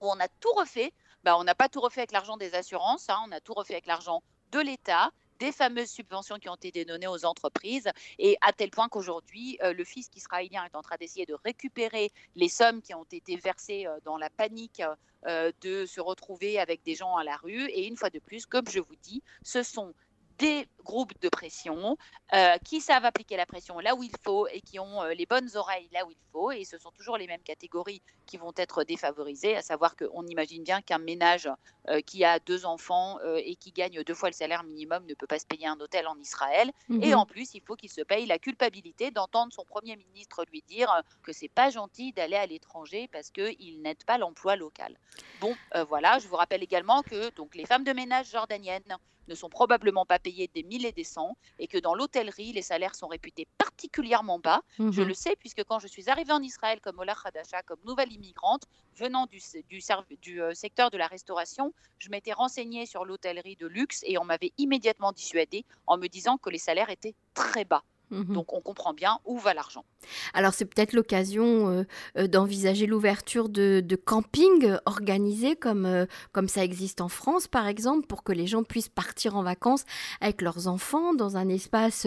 où 0.00 0.10
on 0.10 0.18
a 0.20 0.28
tout 0.28 0.52
refait. 0.52 0.92
Bah, 1.24 1.36
on 1.38 1.44
n'a 1.44 1.54
pas 1.54 1.68
tout 1.68 1.80
refait 1.80 2.00
avec 2.00 2.12
l'argent 2.12 2.36
des 2.36 2.54
assurances, 2.54 3.10
hein. 3.10 3.18
on 3.26 3.32
a 3.32 3.40
tout 3.40 3.52
refait 3.52 3.74
avec 3.74 3.86
l'argent 3.86 4.22
de 4.52 4.60
l'État 4.60 5.10
des 5.38 5.52
fameuses 5.52 5.90
subventions 5.90 6.38
qui 6.38 6.48
ont 6.48 6.56
été 6.56 6.84
données 6.84 7.06
aux 7.06 7.24
entreprises, 7.24 7.88
et 8.18 8.36
à 8.40 8.52
tel 8.52 8.70
point 8.70 8.88
qu'aujourd'hui, 8.88 9.58
euh, 9.62 9.72
le 9.72 9.84
fisc 9.84 10.14
israélien 10.16 10.64
est 10.64 10.76
en 10.76 10.82
train 10.82 10.96
d'essayer 10.98 11.26
de 11.26 11.36
récupérer 11.44 12.10
les 12.34 12.48
sommes 12.48 12.82
qui 12.82 12.94
ont 12.94 13.06
été 13.10 13.36
versées 13.36 13.86
euh, 13.86 13.98
dans 14.04 14.16
la 14.16 14.30
panique 14.30 14.82
euh, 15.26 15.50
de 15.62 15.86
se 15.86 16.00
retrouver 16.00 16.58
avec 16.58 16.82
des 16.84 16.94
gens 16.94 17.16
à 17.16 17.24
la 17.24 17.36
rue. 17.36 17.66
Et 17.70 17.86
une 17.86 17.96
fois 17.96 18.10
de 18.10 18.18
plus, 18.18 18.46
comme 18.46 18.68
je 18.68 18.78
vous 18.78 18.96
dis, 19.02 19.22
ce 19.42 19.62
sont 19.62 19.92
des 20.38 20.68
groupes 20.84 21.20
de 21.20 21.28
pression 21.28 21.96
euh, 22.32 22.56
qui 22.64 22.80
savent 22.80 23.04
appliquer 23.04 23.36
la 23.36 23.46
pression 23.46 23.78
là 23.80 23.94
où 23.94 24.02
il 24.02 24.12
faut 24.24 24.46
et 24.48 24.60
qui 24.60 24.78
ont 24.78 25.02
euh, 25.02 25.14
les 25.14 25.26
bonnes 25.26 25.48
oreilles 25.56 25.88
là 25.92 26.06
où 26.06 26.10
il 26.10 26.16
faut. 26.32 26.52
Et 26.52 26.64
ce 26.64 26.78
sont 26.78 26.90
toujours 26.92 27.16
les 27.16 27.26
mêmes 27.26 27.42
catégories 27.42 28.02
qui 28.26 28.36
vont 28.36 28.52
être 28.56 28.84
défavorisées, 28.84 29.56
à 29.56 29.62
savoir 29.62 29.96
qu'on 29.96 30.26
imagine 30.26 30.62
bien 30.62 30.82
qu'un 30.82 30.98
ménage 30.98 31.48
euh, 31.88 32.00
qui 32.00 32.24
a 32.24 32.38
deux 32.38 32.66
enfants 32.66 33.18
et 33.36 33.56
qui 33.56 33.72
gagne 33.72 34.02
deux 34.02 34.14
fois 34.14 34.28
le 34.28 34.34
salaire 34.34 34.64
minimum 34.64 35.04
ne 35.06 35.14
peut 35.14 35.26
pas 35.26 35.38
se 35.38 35.46
payer 35.46 35.66
un 35.66 35.78
hôtel 35.80 36.06
en 36.06 36.18
Israël. 36.18 36.70
Mhm. 36.88 37.02
Et 37.02 37.14
en 37.14 37.26
plus, 37.26 37.54
il 37.54 37.62
faut 37.62 37.76
qu'il 37.76 37.90
se 37.90 38.00
paye 38.00 38.26
la 38.26 38.38
culpabilité 38.38 39.10
d'entendre 39.10 39.52
son 39.52 39.64
Premier 39.64 39.96
ministre 39.96 40.44
lui 40.50 40.62
dire 40.68 40.88
que 41.22 41.32
c'est 41.32 41.48
pas 41.48 41.70
gentil 41.70 42.12
d'aller 42.12 42.36
à 42.36 42.46
l'étranger 42.46 43.08
parce 43.12 43.30
qu'il 43.30 43.82
n'aide 43.82 44.02
pas 44.04 44.18
l'emploi 44.18 44.56
local. 44.56 44.96
Bon, 45.40 45.54
voilà, 45.88 46.18
je 46.18 46.28
vous 46.28 46.36
rappelle 46.36 46.62
également 46.62 47.02
que 47.02 47.30
donc, 47.30 47.54
les 47.54 47.66
femmes 47.66 47.84
de 47.84 47.92
ménage 47.92 48.30
jordaniennes 48.30 48.98
ne 49.28 49.34
sont 49.34 49.48
probablement 49.48 50.06
pas 50.06 50.18
payées 50.18 50.50
des 50.54 50.62
milliers 50.62 50.92
des 50.92 51.04
cents 51.04 51.36
et 51.58 51.66
que 51.66 51.78
dans 51.78 51.94
l'hôtellerie, 51.94 52.52
les 52.52 52.62
salaires 52.62 52.94
sont 52.94 53.08
réputés 53.08 53.46
particulièrement 53.58 54.38
bas. 54.38 54.62
Je 54.78 54.84
mhm. 54.84 55.08
le 55.08 55.14
sais 55.14 55.36
puisque 55.36 55.64
quand 55.64 55.78
je 55.78 55.86
suis 55.86 56.08
arrivée 56.10 56.32
en 56.32 56.42
Israël 56.42 56.80
comme 56.80 56.98
Ola 56.98 57.14
Khadasha, 57.14 57.62
comme 57.62 57.80
nouvelle 57.84 58.12
immigrante, 58.12 58.64
venant 58.96 59.26
du, 59.26 59.40
du, 59.68 59.80
du 60.22 60.42
euh, 60.42 60.54
secteur 60.54 60.90
de 60.90 60.96
la 60.96 61.06
restauration, 61.06 61.72
je 61.98 62.08
m'étais 62.10 62.32
renseignée 62.32 62.86
sur 62.86 63.04
l'hôtellerie 63.04 63.56
de 63.56 63.66
luxe 63.66 64.02
et 64.06 64.18
on 64.18 64.24
m'avait 64.24 64.52
immédiatement 64.58 65.12
dissuadée 65.12 65.64
en 65.86 65.98
me 65.98 66.06
disant 66.06 66.38
que 66.38 66.50
les 66.50 66.58
salaires 66.58 66.90
étaient 66.90 67.14
très 67.34 67.64
bas. 67.64 67.82
Mhm. 68.10 68.34
Donc 68.34 68.52
on 68.52 68.60
comprend 68.60 68.94
bien 68.94 69.18
où 69.24 69.36
va 69.38 69.52
l'argent. 69.52 69.84
Alors 70.32 70.54
c'est 70.54 70.64
peut-être 70.64 70.92
l'occasion 70.92 71.68
euh, 71.68 71.84
euh, 72.16 72.28
d'envisager 72.28 72.86
l'ouverture 72.86 73.48
de, 73.48 73.82
de 73.84 73.96
campings 73.96 74.76
organisés 74.86 75.56
comme, 75.56 75.86
euh, 75.86 76.06
comme 76.32 76.46
ça 76.46 76.62
existe 76.62 77.00
en 77.00 77.08
France 77.08 77.48
par 77.48 77.66
exemple 77.66 78.06
pour 78.06 78.22
que 78.22 78.32
les 78.32 78.46
gens 78.46 78.62
puissent 78.62 78.88
partir 78.88 79.34
en 79.36 79.42
vacances 79.42 79.84
avec 80.20 80.40
leurs 80.40 80.68
enfants 80.68 81.14
dans 81.14 81.36
un 81.36 81.48
espace 81.48 82.06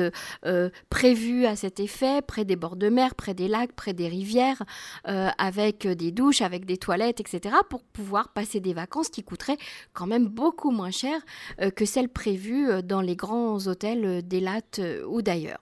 prévu 0.90 1.46
à 1.46 1.56
cet 1.56 1.80
effet, 1.80 2.22
près 2.22 2.46
des 2.46 2.56
bords 2.56 2.76
de 2.76 2.90
mer, 2.90 3.16
près 3.16 3.34
des 3.34 3.48
lacs, 3.48 3.74
près 3.74 3.94
des 3.94 4.08
rivières, 4.08 4.64
avec 5.04 5.88
des 5.88 6.12
douches, 6.12 6.42
avec 6.42 6.66
des 6.66 6.78
toilettes, 6.78 7.20
etc. 7.20 7.56
pour 7.70 7.84
pouvoir 7.84 8.30
passer 8.30 8.60
des 8.60 8.74
vacances 8.74 9.10
qui 9.10 9.24
coûteraient 9.24 9.58
quand 9.94 10.08
même 10.08 10.28
beaucoup 10.28 10.72
moins 10.72 10.92
cher 10.92 11.20
que 11.76 11.86
celles 11.86 12.10
prévues 12.10 12.84
dans 12.84 13.02
les 13.02 13.16
grands 13.16 13.68
hôtels 13.68 14.26
d'Elat 14.28 14.80
ou 15.08 15.22
d'ailleurs. 15.22 15.60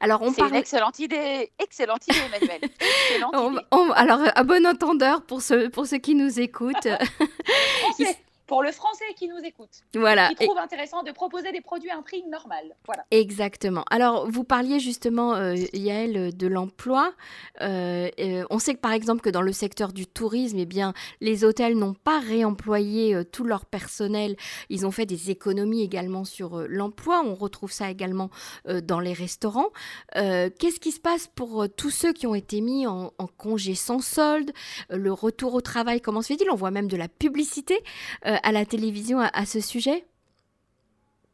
Alors 0.00 0.22
on 0.22 0.32
parle... 0.32 0.50
une 0.50 0.56
excellente 0.56 0.98
idée, 0.98 1.50
excellente 1.58 2.06
idée, 2.08 2.18
Emmanuel. 2.26 2.60
alors 3.94 4.20
à 4.34 4.44
bon 4.44 4.66
entendeur 4.66 5.22
pour 5.22 5.42
ceux 5.42 5.70
pour 5.70 5.86
ceux 5.86 5.98
qui 5.98 6.14
nous 6.14 6.40
écoutent. 6.40 6.88
pour 8.46 8.62
le 8.62 8.72
français 8.72 9.04
qui 9.16 9.28
nous 9.28 9.38
écoute, 9.38 9.70
voilà. 9.94 10.28
qui 10.28 10.46
trouve 10.46 10.58
intéressant 10.58 11.02
de 11.02 11.12
proposer 11.12 11.50
des 11.52 11.60
produits 11.60 11.90
à 11.90 11.96
un 11.96 12.02
prix 12.02 12.22
normal. 12.24 12.76
Voilà. 12.84 13.04
Exactement. 13.10 13.84
Alors, 13.90 14.30
vous 14.30 14.44
parliez 14.44 14.80
justement, 14.80 15.34
euh, 15.34 15.54
Yael, 15.72 16.36
de 16.36 16.46
l'emploi. 16.46 17.12
Euh, 17.60 18.10
on 18.50 18.58
sait 18.58 18.74
que 18.74 18.80
par 18.80 18.92
exemple 18.92 19.22
que 19.22 19.30
dans 19.30 19.42
le 19.42 19.52
secteur 19.52 19.92
du 19.92 20.06
tourisme, 20.06 20.58
eh 20.58 20.66
bien, 20.66 20.92
les 21.20 21.44
hôtels 21.44 21.76
n'ont 21.76 21.94
pas 21.94 22.20
réemployé 22.20 23.14
euh, 23.14 23.24
tout 23.24 23.44
leur 23.44 23.64
personnel. 23.64 24.36
Ils 24.68 24.86
ont 24.86 24.90
fait 24.90 25.06
des 25.06 25.30
économies 25.30 25.82
également 25.82 26.24
sur 26.24 26.58
euh, 26.58 26.66
l'emploi. 26.68 27.22
On 27.24 27.34
retrouve 27.34 27.72
ça 27.72 27.90
également 27.90 28.30
dans 28.64 29.00
les 29.00 29.12
restaurants. 29.12 29.70
Qu'est-ce 30.14 30.80
qui 30.80 30.92
se 30.92 31.00
passe 31.00 31.28
pour 31.34 31.66
tous 31.76 31.90
ceux 31.90 32.12
qui 32.12 32.26
ont 32.26 32.34
été 32.34 32.60
mis 32.60 32.86
en, 32.86 33.12
en 33.18 33.26
congé 33.26 33.74
sans 33.74 34.00
solde? 34.00 34.52
Le 34.90 35.12
retour 35.12 35.54
au 35.54 35.60
travail, 35.60 36.00
comment 36.00 36.22
se 36.22 36.28
fait-il? 36.28 36.50
On 36.50 36.56
voit 36.56 36.70
même 36.70 36.88
de 36.88 36.96
la 36.96 37.08
publicité 37.08 37.82
euh, 38.26 38.33
à 38.42 38.52
la 38.52 38.64
télévision 38.66 39.18
à, 39.20 39.46
ce 39.46 39.60
sujet 39.60 40.04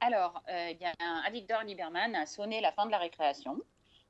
Alors, 0.00 0.42
euh, 0.48 0.72
eh 0.72 1.64
Lieberman 1.66 2.14
a 2.14 2.26
sonné 2.26 2.60
la 2.60 2.72
fin 2.72 2.86
de 2.86 2.90
la 2.90 2.98
récréation 2.98 3.56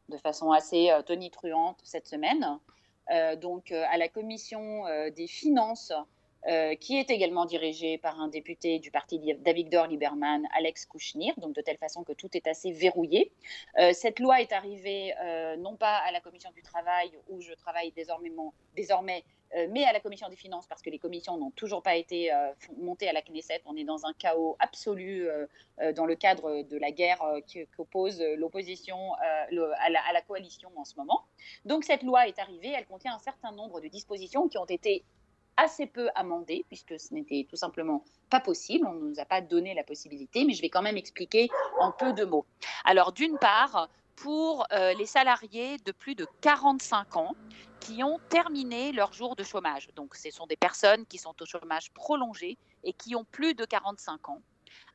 de 0.09 0.16
façon 0.16 0.50
assez 0.50 0.90
euh, 0.90 1.02
tonitruante 1.02 1.78
cette 1.85 2.06
semaine. 2.06 2.59
donc, 3.40 3.73
à 3.73 3.97
la 3.97 4.09
commission 4.09 4.85
des 5.16 5.26
finances, 5.26 5.92
qui 6.80 6.97
est 6.97 7.11
également 7.11 7.44
dirigée 7.44 7.99
par 7.99 8.20
un 8.20 8.28
député 8.28 8.78
du 8.78 8.92
parti 8.92 9.18
d'Avigdor 9.18 9.88
Lieberman, 9.88 10.47
Alex 10.56 10.87
Kouchnir, 10.87 11.35
donc 11.38 11.52
de 11.56 11.61
telle 11.61 11.76
façon 11.78 12.04
que 12.04 12.12
tout 12.12 12.30
est 12.35 12.47
assez 12.47 12.70
verrouillé. 12.70 13.32
cette 13.92 14.20
loi 14.20 14.40
est 14.40 14.52
arrivée 14.52 15.12
non 15.59 15.75
pas 15.76 15.97
à 15.97 16.12
la 16.12 16.20
commission 16.20 16.52
du 16.52 16.62
travail, 16.62 17.11
où 17.28 17.40
je 17.40 17.52
travaille 17.54 17.90
désormais, 17.90 18.30
désormais 18.76 19.25
euh, 19.25 19.39
mais 19.71 19.85
à 19.85 19.92
la 19.92 20.00
commission 20.00 20.28
des 20.28 20.37
finances, 20.37 20.66
parce 20.66 20.83
que 20.83 20.90
les 20.90 20.99
commissions 20.99 21.37
n'ont 21.37 21.50
toujours 21.50 21.83
pas 21.83 21.97
été 21.97 22.33
euh, 22.33 22.52
montées 22.78 23.09
à 23.09 23.12
la 23.12 23.23
Knesset. 23.23 23.62
On 23.66 23.76
est 23.76 23.85
dans 23.85 24.07
un 24.07 24.12
chaos 24.12 24.57
absolu 24.59 25.28
euh, 25.28 25.47
dans 25.95 26.07
le 26.07 26.14
cadre 26.14 26.62
de 26.62 26.76
la 26.76 26.90
guerre 26.90 27.23
qui, 27.47 27.66
oppose 27.78 28.21
l'opposition 28.37 29.14
à, 29.14 29.47
à, 29.47 30.12
la 30.12 30.23
coalition 30.23 30.71
en 30.76 30.85
ce 30.85 30.97
moment. 30.97 31.25
Donc 31.64 31.85
cette 31.85 32.02
loi 32.02 32.28
est 32.28 32.38
arrivée, 32.38 32.73
elle 32.76 32.87
contient 32.87 33.14
un 33.14 33.19
certain 33.19 33.52
nombre 33.52 33.80
de 33.80 33.88
dispositions 33.88 34.49
qui 34.49 34.59
ont 34.59 34.66
été 34.66 35.04
assez 35.57 35.87
peu 35.87 36.09
amendées, 36.14 36.64
puisque 36.69 36.99
ce 36.99 37.12
n'était 37.12 37.47
tout 37.49 37.57
simplement 37.57 38.04
pas 38.30 38.40
possible. 38.40 38.87
On 38.87 38.95
ne 38.95 39.11
nous 39.11 39.21
a 39.21 39.25
pas 39.25 39.40
donné 39.40 39.75
la 39.75 39.85
possibilité, 39.85 40.45
mais 40.45 40.54
je 40.54 40.62
vais 40.62 40.69
quand 40.69 40.83
même 40.83 40.97
expliquer 40.97 41.49
en 41.78 41.92
peu 41.92 42.12
de 42.12 42.25
mots. 42.25 42.47
Alors 42.85 43.12
d'une 43.12 43.38
part, 43.38 43.88
pour 44.22 44.66
les 44.70 45.06
salariés 45.06 45.78
de 45.78 45.92
plus 45.92 46.14
de 46.14 46.26
45 46.42 47.16
ans 47.16 47.34
qui 47.80 48.04
ont 48.04 48.20
terminé 48.28 48.92
leur 48.92 49.12
jour 49.12 49.34
de 49.34 49.42
chômage. 49.42 49.88
Donc, 49.96 50.14
ce 50.14 50.30
sont 50.30 50.46
des 50.46 50.56
personnes 50.56 51.06
qui 51.06 51.18
sont 51.18 51.34
au 51.40 51.46
chômage 51.46 51.90
prolongé 51.92 52.58
et 52.84 52.92
qui 52.92 53.16
ont 53.16 53.24
plus 53.24 53.54
de 53.54 53.64
45 53.64 54.28
ans. 54.28 54.42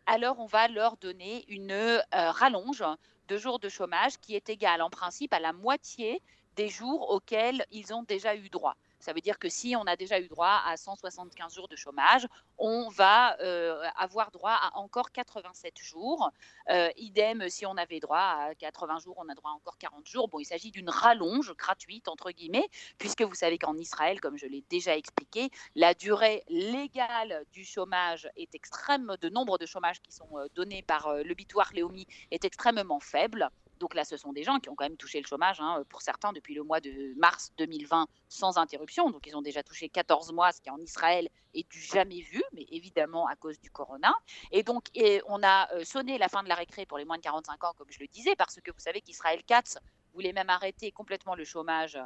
Alors, 0.06 0.40
on 0.40 0.46
va 0.46 0.68
leur 0.68 0.98
donner 0.98 1.44
une 1.48 1.72
euh, 1.72 2.02
rallonge 2.12 2.84
de 3.28 3.38
jours 3.38 3.60
de 3.60 3.70
chômage 3.70 4.20
qui 4.20 4.36
est 4.36 4.50
égale 4.50 4.84
en 4.84 4.90
principe 4.90 5.34
à 5.34 5.40
la 5.40 5.52
moitié 5.52 6.22
des 6.56 6.70
jours 6.70 7.10
auxquels 7.10 7.66
ils 7.72 7.94
ont 7.94 8.04
déjà 8.04 8.36
eu 8.36 8.50
droit. 8.50 8.76
Ça 9.06 9.14
veut 9.14 9.22
dire 9.22 9.38
que 9.38 9.50
si 9.50 9.76
on 9.76 9.84
a 9.84 9.96
déjà 9.96 10.20
eu 10.20 10.28
droit 10.28 10.64
à 10.66 10.78
175 10.78 11.54
jours 11.54 11.68
de 11.68 11.76
chômage, 11.76 12.28
on 12.58 12.90
va 12.90 13.40
euh, 13.40 13.80
avoir 13.96 14.32
droit 14.32 14.58
à 14.60 14.76
encore 14.80 15.12
87 15.12 15.78
jours. 15.78 16.32
Euh, 16.72 16.90
idem, 16.98 17.48
si 17.48 17.68
on 17.68 17.78
avait 17.78 18.00
droit 18.00 18.18
à 18.18 18.56
80 18.56 18.98
jours, 19.02 19.14
on 19.20 19.30
a 19.30 19.36
droit 19.36 19.52
à 19.52 19.54
encore 19.54 19.78
40 19.78 20.08
jours. 20.08 20.28
Bon, 20.28 20.40
il 20.40 20.46
s'agit 20.46 20.72
d'une 20.72 20.90
rallonge 20.90 21.54
gratuite, 21.56 22.08
entre 22.08 22.32
guillemets, 22.32 22.68
puisque 22.98 23.22
vous 23.22 23.36
savez 23.36 23.60
qu'en 23.60 23.78
Israël, 23.78 24.20
comme 24.20 24.40
je 24.40 24.48
l'ai 24.48 24.64
déjà 24.72 24.98
expliqué, 24.98 25.52
la 25.76 25.94
durée 25.94 26.44
légale 26.48 27.46
du 27.52 27.64
chômage 27.64 28.28
est 28.38 28.56
extrême, 28.56 29.18
de 29.22 29.30
nombre 29.30 29.60
de 29.60 29.68
chômages 29.68 30.02
qui 30.02 30.12
sont 30.14 30.40
euh, 30.40 30.48
donnés 30.56 30.82
par 30.82 31.14
le 31.14 31.34
bitoire 31.36 31.70
Léomi 31.74 32.08
est 32.32 32.44
extrêmement 32.44 33.00
faible. 33.00 33.52
Donc 33.80 33.94
là, 33.94 34.06
ce 34.06 34.18
sont 34.18 34.34
des 34.34 34.44
gens 34.44 34.60
qui 34.60 34.70
ont 34.70 34.76
quand 34.76 34.86
même 34.86 34.98
touché 34.98 35.20
le 35.20 35.28
chômage, 35.28 35.60
hein, 35.60 35.84
pour 35.90 36.02
certains, 36.02 36.34
depuis 36.34 36.54
le 36.54 36.64
mois 36.64 36.80
de 36.80 37.14
mars 37.18 37.52
2020 37.58 38.08
sans 38.30 38.58
interruption. 38.58 39.10
Donc 39.10 39.26
ils 39.28 39.36
ont 39.36 39.42
déjà 39.42 39.64
touché 39.64 39.90
14 39.90 40.32
mois, 40.34 40.52
ce 40.52 40.62
qui 40.62 40.70
en 40.70 40.80
Israël 40.80 41.30
est 41.54 41.70
du 41.70 41.80
jamais 41.80 42.22
vu, 42.22 42.44
mais 42.54 42.66
évidemment 42.70 43.28
à 43.28 43.36
cause 43.36 43.60
du 43.60 43.70
corona. 43.70 44.14
Et 44.52 44.64
donc 44.64 44.88
on 45.28 45.44
a 45.44 45.72
euh, 45.74 45.84
sonné 45.84 46.18
la 46.18 46.30
fin 46.30 46.44
de 46.44 46.50
la 46.50 46.56
récré 46.56 46.86
pour 46.86 46.98
les 46.98 47.06
moins 47.06 47.18
de 47.18 47.24
45 47.24 47.64
ans, 47.64 47.74
comme 47.78 47.88
je 47.90 48.00
le 48.00 48.08
disais, 48.08 48.36
parce 48.36 48.60
que 48.62 48.72
vous 48.72 48.80
savez 48.80 49.02
qu'Israël 49.02 49.44
Katz 49.44 49.78
voulait 50.14 50.34
même 50.34 50.50
arrêter 50.50 50.92
complètement 50.92 51.36
le 51.36 51.44
chômage 51.44 51.98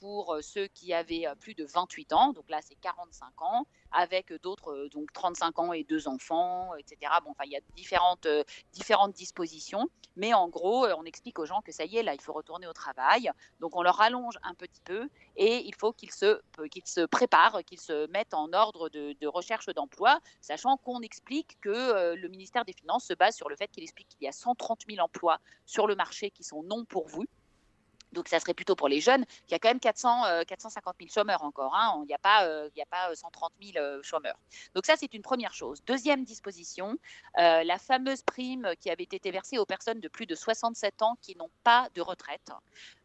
pour 0.00 0.34
euh, 0.34 0.42
ceux 0.42 0.66
qui 0.66 0.92
avaient 0.92 1.26
plus 1.40 1.54
de 1.54 1.64
28 1.64 2.12
ans, 2.12 2.32
donc 2.32 2.48
là 2.48 2.60
c'est 2.62 2.74
45 2.76 3.42
ans, 3.42 3.66
avec 3.92 4.32
d'autres, 4.42 4.88
donc 4.92 5.12
35 5.12 5.58
ans 5.58 5.72
et 5.72 5.84
deux 5.84 6.08
enfants, 6.08 6.74
etc. 6.74 7.12
Bon, 7.24 7.30
enfin 7.30 7.44
il 7.44 7.52
y 7.52 7.56
a 7.56 7.60
différentes, 7.74 8.26
dispositions, 9.14 9.88
mais 10.16 10.34
en 10.34 10.48
gros 10.48 10.86
on 10.98 11.04
explique 11.04 11.38
aux 11.38 11.46
gens 11.46 11.62
que 11.62 11.72
ça 11.72 11.84
y 11.84 11.96
est, 11.96 12.02
là 12.02 12.14
il 12.14 12.20
faut 12.20 12.32
retourner 12.32 12.66
au 12.66 12.72
travail, 12.72 13.30
donc 13.60 13.76
on 13.76 13.82
leur 13.82 14.00
allonge 14.00 14.36
un 14.42 14.54
petit 14.54 14.80
peu 14.84 15.08
et 15.36 15.64
il 15.64 15.74
faut 15.74 15.92
qu'ils 15.92 16.12
se, 16.12 16.40
qu'ils 16.70 16.86
se 16.86 17.06
préparent, 17.06 17.64
qu'ils 17.64 17.80
se 17.80 18.08
mettent 18.08 18.34
en 18.34 18.52
ordre 18.52 18.88
de, 18.88 19.14
de 19.20 19.26
recherche 19.26 19.66
d'emploi, 19.66 20.20
sachant 20.40 20.76
qu'on 20.76 21.00
explique 21.00 21.58
que 21.60 22.14
le 22.14 22.28
ministère 22.28 22.64
des 22.64 22.72
Finances 22.72 23.04
se 23.04 23.14
base 23.14 23.36
sur 23.36 23.48
le 23.48 23.56
fait 23.56 23.68
qu'il 23.68 23.84
explique 23.84 24.08
qu'il 24.08 24.24
y 24.24 24.28
a 24.28 24.32
130 24.32 24.82
000 24.88 25.02
emplois 25.02 25.38
sur 25.64 25.86
le 25.86 25.94
marché 25.94 26.30
qui 26.30 26.42
sont 26.42 26.62
non 26.62 26.84
pourvus 26.84 27.28
donc, 28.12 28.28
ça 28.28 28.40
serait 28.40 28.54
plutôt 28.54 28.76
pour 28.76 28.88
les 28.88 29.00
jeunes. 29.00 29.24
Il 29.48 29.52
y 29.52 29.54
a 29.54 29.58
quand 29.58 29.68
même 29.68 29.80
400, 29.80 30.44
450 30.46 30.94
000 30.98 31.10
chômeurs 31.12 31.42
encore. 31.42 31.74
Hein. 31.74 32.00
Il 32.04 32.06
n'y 32.06 32.14
a 32.14 32.18
pas, 32.18 32.44
euh, 32.44 32.68
il 32.74 32.80
a 32.80 32.86
pas 32.86 33.14
130 33.14 33.52
euh, 33.60 33.72
000 33.72 33.84
euh, 33.84 34.02
chômeurs. 34.02 34.38
Donc, 34.74 34.86
ça, 34.86 34.94
c'est 34.96 35.12
une 35.14 35.22
première 35.22 35.52
chose. 35.52 35.82
Deuxième 35.86 36.24
disposition, 36.24 36.98
la 37.36 37.78
fameuse 37.78 38.22
prime 38.22 38.72
qui 38.80 38.90
avait 38.90 39.04
été 39.04 39.30
versée 39.30 39.58
aux 39.58 39.66
personnes 39.66 40.00
de 40.00 40.08
plus 40.08 40.26
de 40.26 40.34
67 40.34 41.02
ans 41.02 41.16
qui 41.20 41.36
n'ont 41.36 41.50
pas 41.64 41.88
de 41.94 42.00
retraite. 42.00 42.50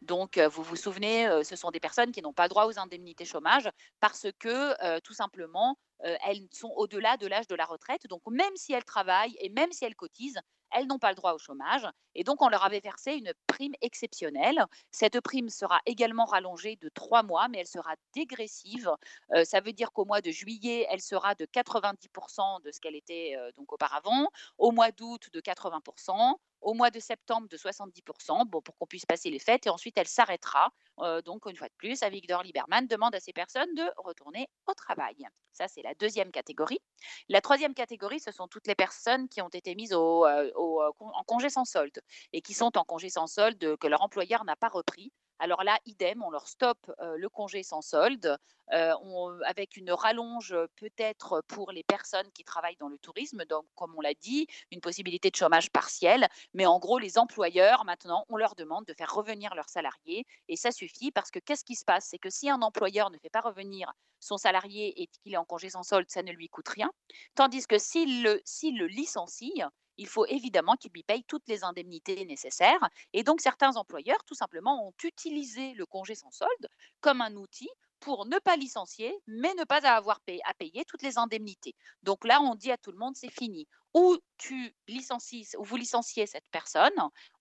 Donc, 0.02 0.38
vous 0.38 0.62
vous 0.62 0.76
souvenez, 0.76 1.28
ce 1.44 1.56
sont 1.56 1.70
des 1.70 1.80
personnes 1.80 2.12
qui 2.12 2.22
n'ont 2.22 2.32
pas 2.32 2.48
droit 2.48 2.66
aux 2.66 2.78
indemnités 2.78 3.24
chômage 3.24 3.68
parce 4.00 4.26
que, 4.38 5.00
tout 5.00 5.14
simplement, 5.14 5.76
elles 6.02 6.46
sont 6.52 6.72
au-delà 6.76 7.16
de 7.16 7.26
l'âge 7.26 7.46
de 7.46 7.54
la 7.54 7.64
retraite. 7.64 8.06
Donc, 8.08 8.22
même 8.28 8.54
si 8.56 8.72
elles 8.72 8.84
travaillent 8.84 9.36
et 9.40 9.48
même 9.48 9.72
si 9.72 9.84
elles 9.84 9.94
cotisent, 9.94 10.40
elles 10.72 10.86
n'ont 10.86 10.98
pas 10.98 11.10
le 11.10 11.16
droit 11.16 11.32
au 11.32 11.38
chômage. 11.38 11.86
Et 12.14 12.24
donc, 12.24 12.42
on 12.42 12.48
leur 12.48 12.64
avait 12.64 12.80
versé 12.80 13.12
une 13.12 13.32
prime 13.46 13.74
exceptionnelle. 13.80 14.64
Cette 14.90 15.20
prime 15.20 15.48
sera 15.48 15.80
également 15.86 16.24
rallongée 16.24 16.76
de 16.76 16.88
trois 16.88 17.22
mois, 17.22 17.48
mais 17.48 17.58
elle 17.58 17.66
sera 17.66 17.94
dégressive. 18.14 18.90
Euh, 19.34 19.44
ça 19.44 19.60
veut 19.60 19.72
dire 19.72 19.92
qu'au 19.92 20.04
mois 20.04 20.20
de 20.20 20.30
juillet, 20.30 20.86
elle 20.90 21.00
sera 21.00 21.34
de 21.34 21.46
90% 21.46 22.62
de 22.62 22.70
ce 22.70 22.80
qu'elle 22.80 22.96
était 22.96 23.34
euh, 23.36 23.50
donc 23.56 23.72
auparavant. 23.72 24.28
Au 24.58 24.72
mois 24.72 24.90
d'août, 24.90 25.28
de 25.32 25.40
80% 25.40 26.36
au 26.62 26.74
mois 26.74 26.90
de 26.90 27.00
septembre 27.00 27.48
de 27.48 27.56
70%, 27.56 28.46
bon, 28.48 28.60
pour 28.62 28.76
qu'on 28.76 28.86
puisse 28.86 29.06
passer 29.06 29.30
les 29.30 29.38
fêtes, 29.38 29.66
et 29.66 29.70
ensuite 29.70 29.98
elle 29.98 30.08
s'arrêtera. 30.08 30.72
Euh, 31.00 31.22
donc, 31.22 31.46
une 31.46 31.56
fois 31.56 31.68
de 31.68 31.74
plus, 31.76 32.02
Avigdor 32.02 32.42
Lieberman 32.42 32.86
demande 32.86 33.14
à 33.14 33.20
ces 33.20 33.32
personnes 33.32 33.74
de 33.74 33.84
retourner 33.96 34.48
au 34.66 34.74
travail. 34.74 35.16
Ça, 35.52 35.68
c'est 35.68 35.82
la 35.82 35.94
deuxième 35.94 36.30
catégorie. 36.30 36.80
La 37.28 37.40
troisième 37.40 37.74
catégorie, 37.74 38.20
ce 38.20 38.30
sont 38.30 38.48
toutes 38.48 38.66
les 38.66 38.74
personnes 38.74 39.28
qui 39.28 39.42
ont 39.42 39.48
été 39.48 39.74
mises 39.74 39.92
euh, 39.92 39.96
euh, 39.96 40.90
en 40.98 41.24
congé 41.24 41.50
sans 41.50 41.64
solde 41.64 42.00
et 42.32 42.40
qui 42.40 42.54
sont 42.54 42.76
en 42.78 42.84
congé 42.84 43.10
sans 43.10 43.26
solde 43.26 43.76
que 43.76 43.86
leur 43.86 44.02
employeur 44.02 44.44
n'a 44.44 44.56
pas 44.56 44.68
repris. 44.68 45.12
Alors 45.44 45.64
là, 45.64 45.76
idem, 45.86 46.22
on 46.22 46.30
leur 46.30 46.46
stoppe 46.46 46.88
le 47.00 47.28
congé 47.28 47.64
sans 47.64 47.82
solde, 47.82 48.38
avec 48.68 49.76
une 49.76 49.90
rallonge 49.90 50.54
peut-être 50.76 51.42
pour 51.48 51.72
les 51.72 51.82
personnes 51.82 52.30
qui 52.30 52.44
travaillent 52.44 52.76
dans 52.76 52.88
le 52.88 52.96
tourisme, 52.98 53.44
donc 53.46 53.64
comme 53.74 53.92
on 53.96 54.00
l'a 54.00 54.14
dit, 54.14 54.46
une 54.70 54.80
possibilité 54.80 55.30
de 55.30 55.34
chômage 55.34 55.68
partiel. 55.70 56.28
Mais 56.54 56.64
en 56.64 56.78
gros, 56.78 57.00
les 57.00 57.18
employeurs, 57.18 57.84
maintenant, 57.84 58.24
on 58.28 58.36
leur 58.36 58.54
demande 58.54 58.84
de 58.84 58.94
faire 58.94 59.12
revenir 59.12 59.56
leurs 59.56 59.68
salariés 59.68 60.24
et 60.46 60.54
ça 60.54 60.70
suffit 60.70 61.10
parce 61.10 61.32
que 61.32 61.40
qu'est-ce 61.40 61.64
qui 61.64 61.74
se 61.74 61.84
passe? 61.84 62.06
C'est 62.08 62.18
que 62.18 62.30
si 62.30 62.48
un 62.48 62.62
employeur 62.62 63.10
ne 63.10 63.18
fait 63.18 63.28
pas 63.28 63.40
revenir 63.40 63.92
son 64.20 64.36
salarié 64.36 65.02
et 65.02 65.08
qu'il 65.08 65.34
est 65.34 65.36
en 65.36 65.44
congé 65.44 65.70
sans 65.70 65.82
solde, 65.82 66.08
ça 66.08 66.22
ne 66.22 66.30
lui 66.30 66.48
coûte 66.48 66.68
rien. 66.68 66.92
Tandis 67.34 67.66
que 67.66 67.78
s'il 67.78 68.22
le, 68.22 68.40
le 68.62 68.86
licencie, 68.86 69.60
il 69.96 70.06
faut 70.08 70.26
évidemment 70.26 70.76
qu'il 70.76 70.92
lui 70.92 71.02
paye 71.02 71.24
toutes 71.24 71.48
les 71.48 71.64
indemnités 71.64 72.24
nécessaires. 72.24 72.88
Et 73.12 73.22
donc, 73.22 73.40
certains 73.40 73.76
employeurs, 73.76 74.24
tout 74.24 74.34
simplement, 74.34 74.86
ont 74.86 74.94
utilisé 75.02 75.74
le 75.74 75.86
congé 75.86 76.14
sans 76.14 76.30
solde 76.30 76.68
comme 77.00 77.20
un 77.20 77.34
outil 77.36 77.68
pour 78.00 78.26
ne 78.26 78.38
pas 78.40 78.56
licencier, 78.56 79.14
mais 79.26 79.54
ne 79.54 79.64
pas 79.64 79.86
avoir 79.86 80.20
à 80.44 80.54
payer 80.54 80.84
toutes 80.84 81.02
les 81.02 81.18
indemnités. 81.18 81.74
Donc 82.02 82.24
là, 82.24 82.40
on 82.40 82.54
dit 82.56 82.72
à 82.72 82.76
tout 82.76 82.90
le 82.90 82.98
monde, 82.98 83.16
c'est 83.16 83.30
fini. 83.30 83.68
Ou 83.94 84.18
tu 84.38 84.74
licencies, 84.88 85.48
ou 85.56 85.64
vous 85.64 85.76
licenciez 85.76 86.26
cette 86.26 86.48
personne, 86.50 86.90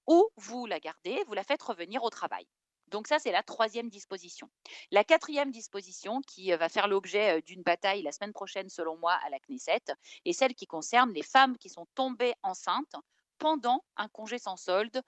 ou 0.07 0.29
vous 0.37 0.65
la 0.67 0.79
gardez, 0.79 1.23
vous 1.27 1.33
la 1.33 1.43
faites 1.43 1.63
revenir 1.63 2.03
au 2.03 2.09
travail. 2.11 2.45
Donc 2.91 3.07
ça, 3.07 3.19
c'est 3.19 3.31
la 3.31 3.43
troisième 3.43 3.89
disposition. 3.89 4.49
La 4.91 5.03
quatrième 5.03 5.51
disposition 5.51 6.21
qui 6.21 6.53
euh, 6.53 6.57
va 6.57 6.69
faire 6.69 6.87
l'objet 6.87 7.41
d'une 7.41 7.63
bataille 7.63 8.03
la 8.03 8.11
semaine 8.11 8.33
prochaine, 8.33 8.69
selon 8.69 8.97
moi, 8.97 9.13
à 9.25 9.29
la 9.29 9.39
Knesset, 9.39 9.95
est 10.25 10.33
celle 10.33 10.53
qui 10.53 10.67
concerne 10.67 11.11
les 11.11 11.23
femmes 11.23 11.57
qui 11.57 11.69
sont 11.69 11.87
tombées 11.95 12.33
enceintes 12.43 12.95
pendant 13.39 13.83
un 13.95 14.07
congé 14.07 14.37
sans 14.37 14.57
solde 14.57 15.01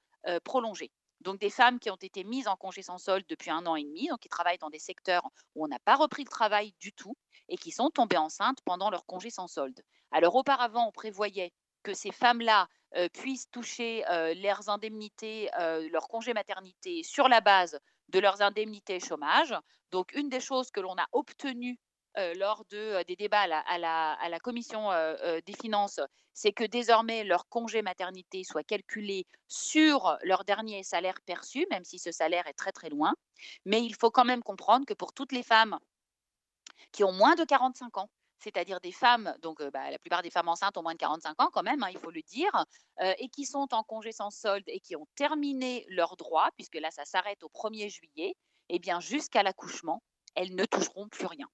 prolongé. 0.46 0.90
Donc 1.24 1.40
des 1.40 1.50
femmes 1.50 1.80
qui 1.80 1.90
ont 1.90 1.96
été 1.96 2.24
mises 2.24 2.48
en 2.48 2.58
congé 2.58 2.82
sans 2.82 2.98
solde 2.98 3.26
depuis 3.30 3.50
un 3.50 3.66
an 3.66 3.76
et 3.76 3.84
demi, 3.84 4.08
donc 4.08 4.20
qui 4.20 4.30
travaillent 4.30 4.58
dans 4.58 4.70
des 4.70 4.80
secteurs 4.80 5.24
où 5.56 5.64
on 5.64 5.68
n'a 5.68 5.80
pas 5.80 5.96
repris 5.96 6.24
le 6.24 6.30
travail 6.30 6.74
du 6.80 6.92
tout 6.92 7.16
et 7.48 7.58
qui 7.58 7.72
sont 7.72 7.90
tombées 7.90 8.18
enceintes 8.18 8.60
pendant 8.66 8.90
leur 8.90 9.06
congé 9.06 9.30
sans 9.30 9.48
solde. 9.48 9.82
Alors 10.12 10.36
auparavant, 10.36 10.88
on 10.88 10.92
prévoyait 10.92 11.54
que 11.82 11.94
ces 11.94 12.12
femmes-là 12.12 12.68
puissent 13.14 13.50
toucher 13.52 14.04
leurs 14.42 14.70
indemnités, 14.70 15.50
leur 15.92 16.08
congé 16.08 16.34
maternité 16.34 17.04
sur 17.04 17.28
la 17.28 17.42
base 17.42 17.80
de 18.10 18.20
leurs 18.20 18.42
indemnités 18.42 19.00
chômage. 19.00 19.54
Donc 19.92 20.14
une 20.14 20.30
des 20.30 20.40
choses 20.40 20.72
que 20.72 20.80
l'on 20.80 20.96
a 20.98 21.08
obtenues 21.12 21.80
lors 22.36 22.66
de, 22.70 23.04
des 23.04 23.16
débats 23.16 23.42
à 23.42 23.78
la, 24.30 24.40
commission 24.40 24.90
des 25.46 25.54
finances, 25.54 26.00
c'est 26.34 26.52
que 26.52 26.64
désormais 26.64 27.24
leur 27.24 27.48
congé 27.48 27.82
maternité 27.82 28.44
soit 28.44 28.64
calculé 28.64 29.26
sur 29.48 30.18
leur 30.24 30.44
dernier 30.44 30.84
salaire 30.84 31.20
perçu, 31.26 31.66
même 31.72 31.84
si 31.84 32.00
ce 32.00 32.12
salaire 32.12 32.48
est 32.48 32.54
très 32.54 32.72
très 32.72 32.90
loin. 32.90 33.14
Mais 33.66 33.82
il 33.84 33.96
faut 33.96 34.12
quand 34.12 34.26
même 34.26 34.44
comprendre 34.44 34.86
que 34.86 34.94
pour 34.94 35.14
toutes 35.14 35.32
les 35.32 35.44
femmes 35.44 35.78
qui 36.92 37.04
ont 37.04 37.12
moins 37.12 37.36
de 37.36 37.44
45 37.44 37.98
ans, 37.98 38.10
c'est-à-dire 38.44 38.80
des 38.82 38.92
femmes, 38.92 39.34
donc 39.42 39.64
bah, 39.72 39.90
la 39.90 39.98
plupart 40.00 40.22
des 40.22 40.30
femmes 40.30 40.50
enceintes 40.50 40.78
ont 40.78 40.84
moins 40.84 40.94
de 40.94 41.00
45 41.00 41.42
ans 41.42 41.50
quand 41.52 41.64
même, 41.64 41.82
hein, 41.82 41.90
il 41.92 41.98
faut 41.98 42.12
le 42.12 42.22
dire, 42.22 42.66
et 43.00 43.30
qui 43.30 43.46
sont 43.46 43.68
en 43.72 43.84
congé 43.84 44.12
sans 44.12 44.30
solde 44.30 44.66
et 44.68 44.80
qui 44.80 44.96
ont 44.96 45.08
terminé 45.16 45.86
leurs 45.90 46.18
droits, 46.18 46.50
puisque 46.56 46.76
là 46.76 46.92
ça 46.92 47.06
s'arrête 47.06 47.42
au 47.44 47.50
1er 47.50 47.90
juillet, 47.90 48.36
et 48.70 48.76
eh 48.76 48.80
bien 48.80 49.00
jusqu'à 49.00 49.44
l'accouchement, 49.44 50.04
elles 50.36 50.56
ne 50.56 50.66
toucheront 50.66 51.08
plus 51.08 51.26
rien. 51.26 51.48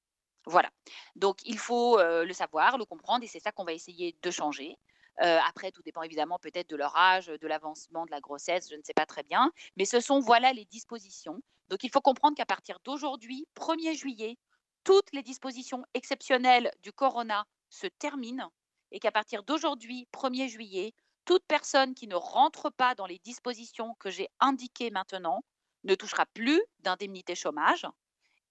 Voilà. 0.46 0.70
Donc 1.16 1.38
il 1.44 1.60
faut 1.60 1.98
le 2.02 2.34
savoir, 2.34 2.78
le 2.78 2.86
comprendre, 2.86 3.24
et 3.24 3.28
c'est 3.28 3.40
ça 3.40 3.52
qu'on 3.52 3.66
va 3.66 3.74
essayer 3.74 4.18
de 4.22 4.32
changer. 4.32 4.76
après, 5.20 5.72
tout 5.72 5.82
dépend 5.84 6.02
évidemment 6.02 6.40
peut-être 6.40 6.70
de 6.70 6.76
leur 6.76 6.96
âge, 6.96 7.28
de 7.28 7.48
l'avancement 7.48 8.06
de 8.06 8.12
la 8.12 8.20
grossesse, 8.20 8.70
je 8.70 8.76
ne 8.76 8.82
sais 8.84 8.94
pas 8.94 9.06
très 9.06 9.24
bien. 9.24 9.52
Mais 9.78 9.86
ce 9.86 10.00
sont 10.00 10.20
voilà 10.20 10.54
les 10.54 10.66
dispositions. 10.66 11.40
Donc 11.68 11.84
il 11.84 11.92
faut 11.92 12.02
comprendre 12.02 12.36
qu'à 12.36 12.46
partir 12.46 12.80
d'aujourd'hui, 12.84 13.48
1er 13.56 13.96
juillet, 13.96 14.38
toutes 14.90 15.14
les 15.14 15.22
dispositions 15.22 15.86
exceptionnelles 15.94 16.72
du 16.82 16.92
corona 16.92 17.46
se 17.70 17.86
terminent 17.86 18.52
et 18.92 19.00
qu'à 19.00 19.12
partir 19.12 19.44
d'aujourd'hui, 19.44 20.08
1er 20.12 20.48
juillet, 20.48 20.96
toute 21.26 21.44
personne 21.48 21.94
qui 21.94 22.08
ne 22.08 22.16
rentre 22.16 22.72
pas 22.72 22.96
dans 22.96 23.06
les 23.06 23.20
dispositions 23.20 23.94
que 24.00 24.10
j'ai 24.10 24.30
indiquées 24.40 24.90
maintenant 24.90 25.44
ne 25.84 25.94
touchera 25.94 26.26
plus 26.26 26.60
d'indemnité 26.80 27.36
chômage 27.36 27.86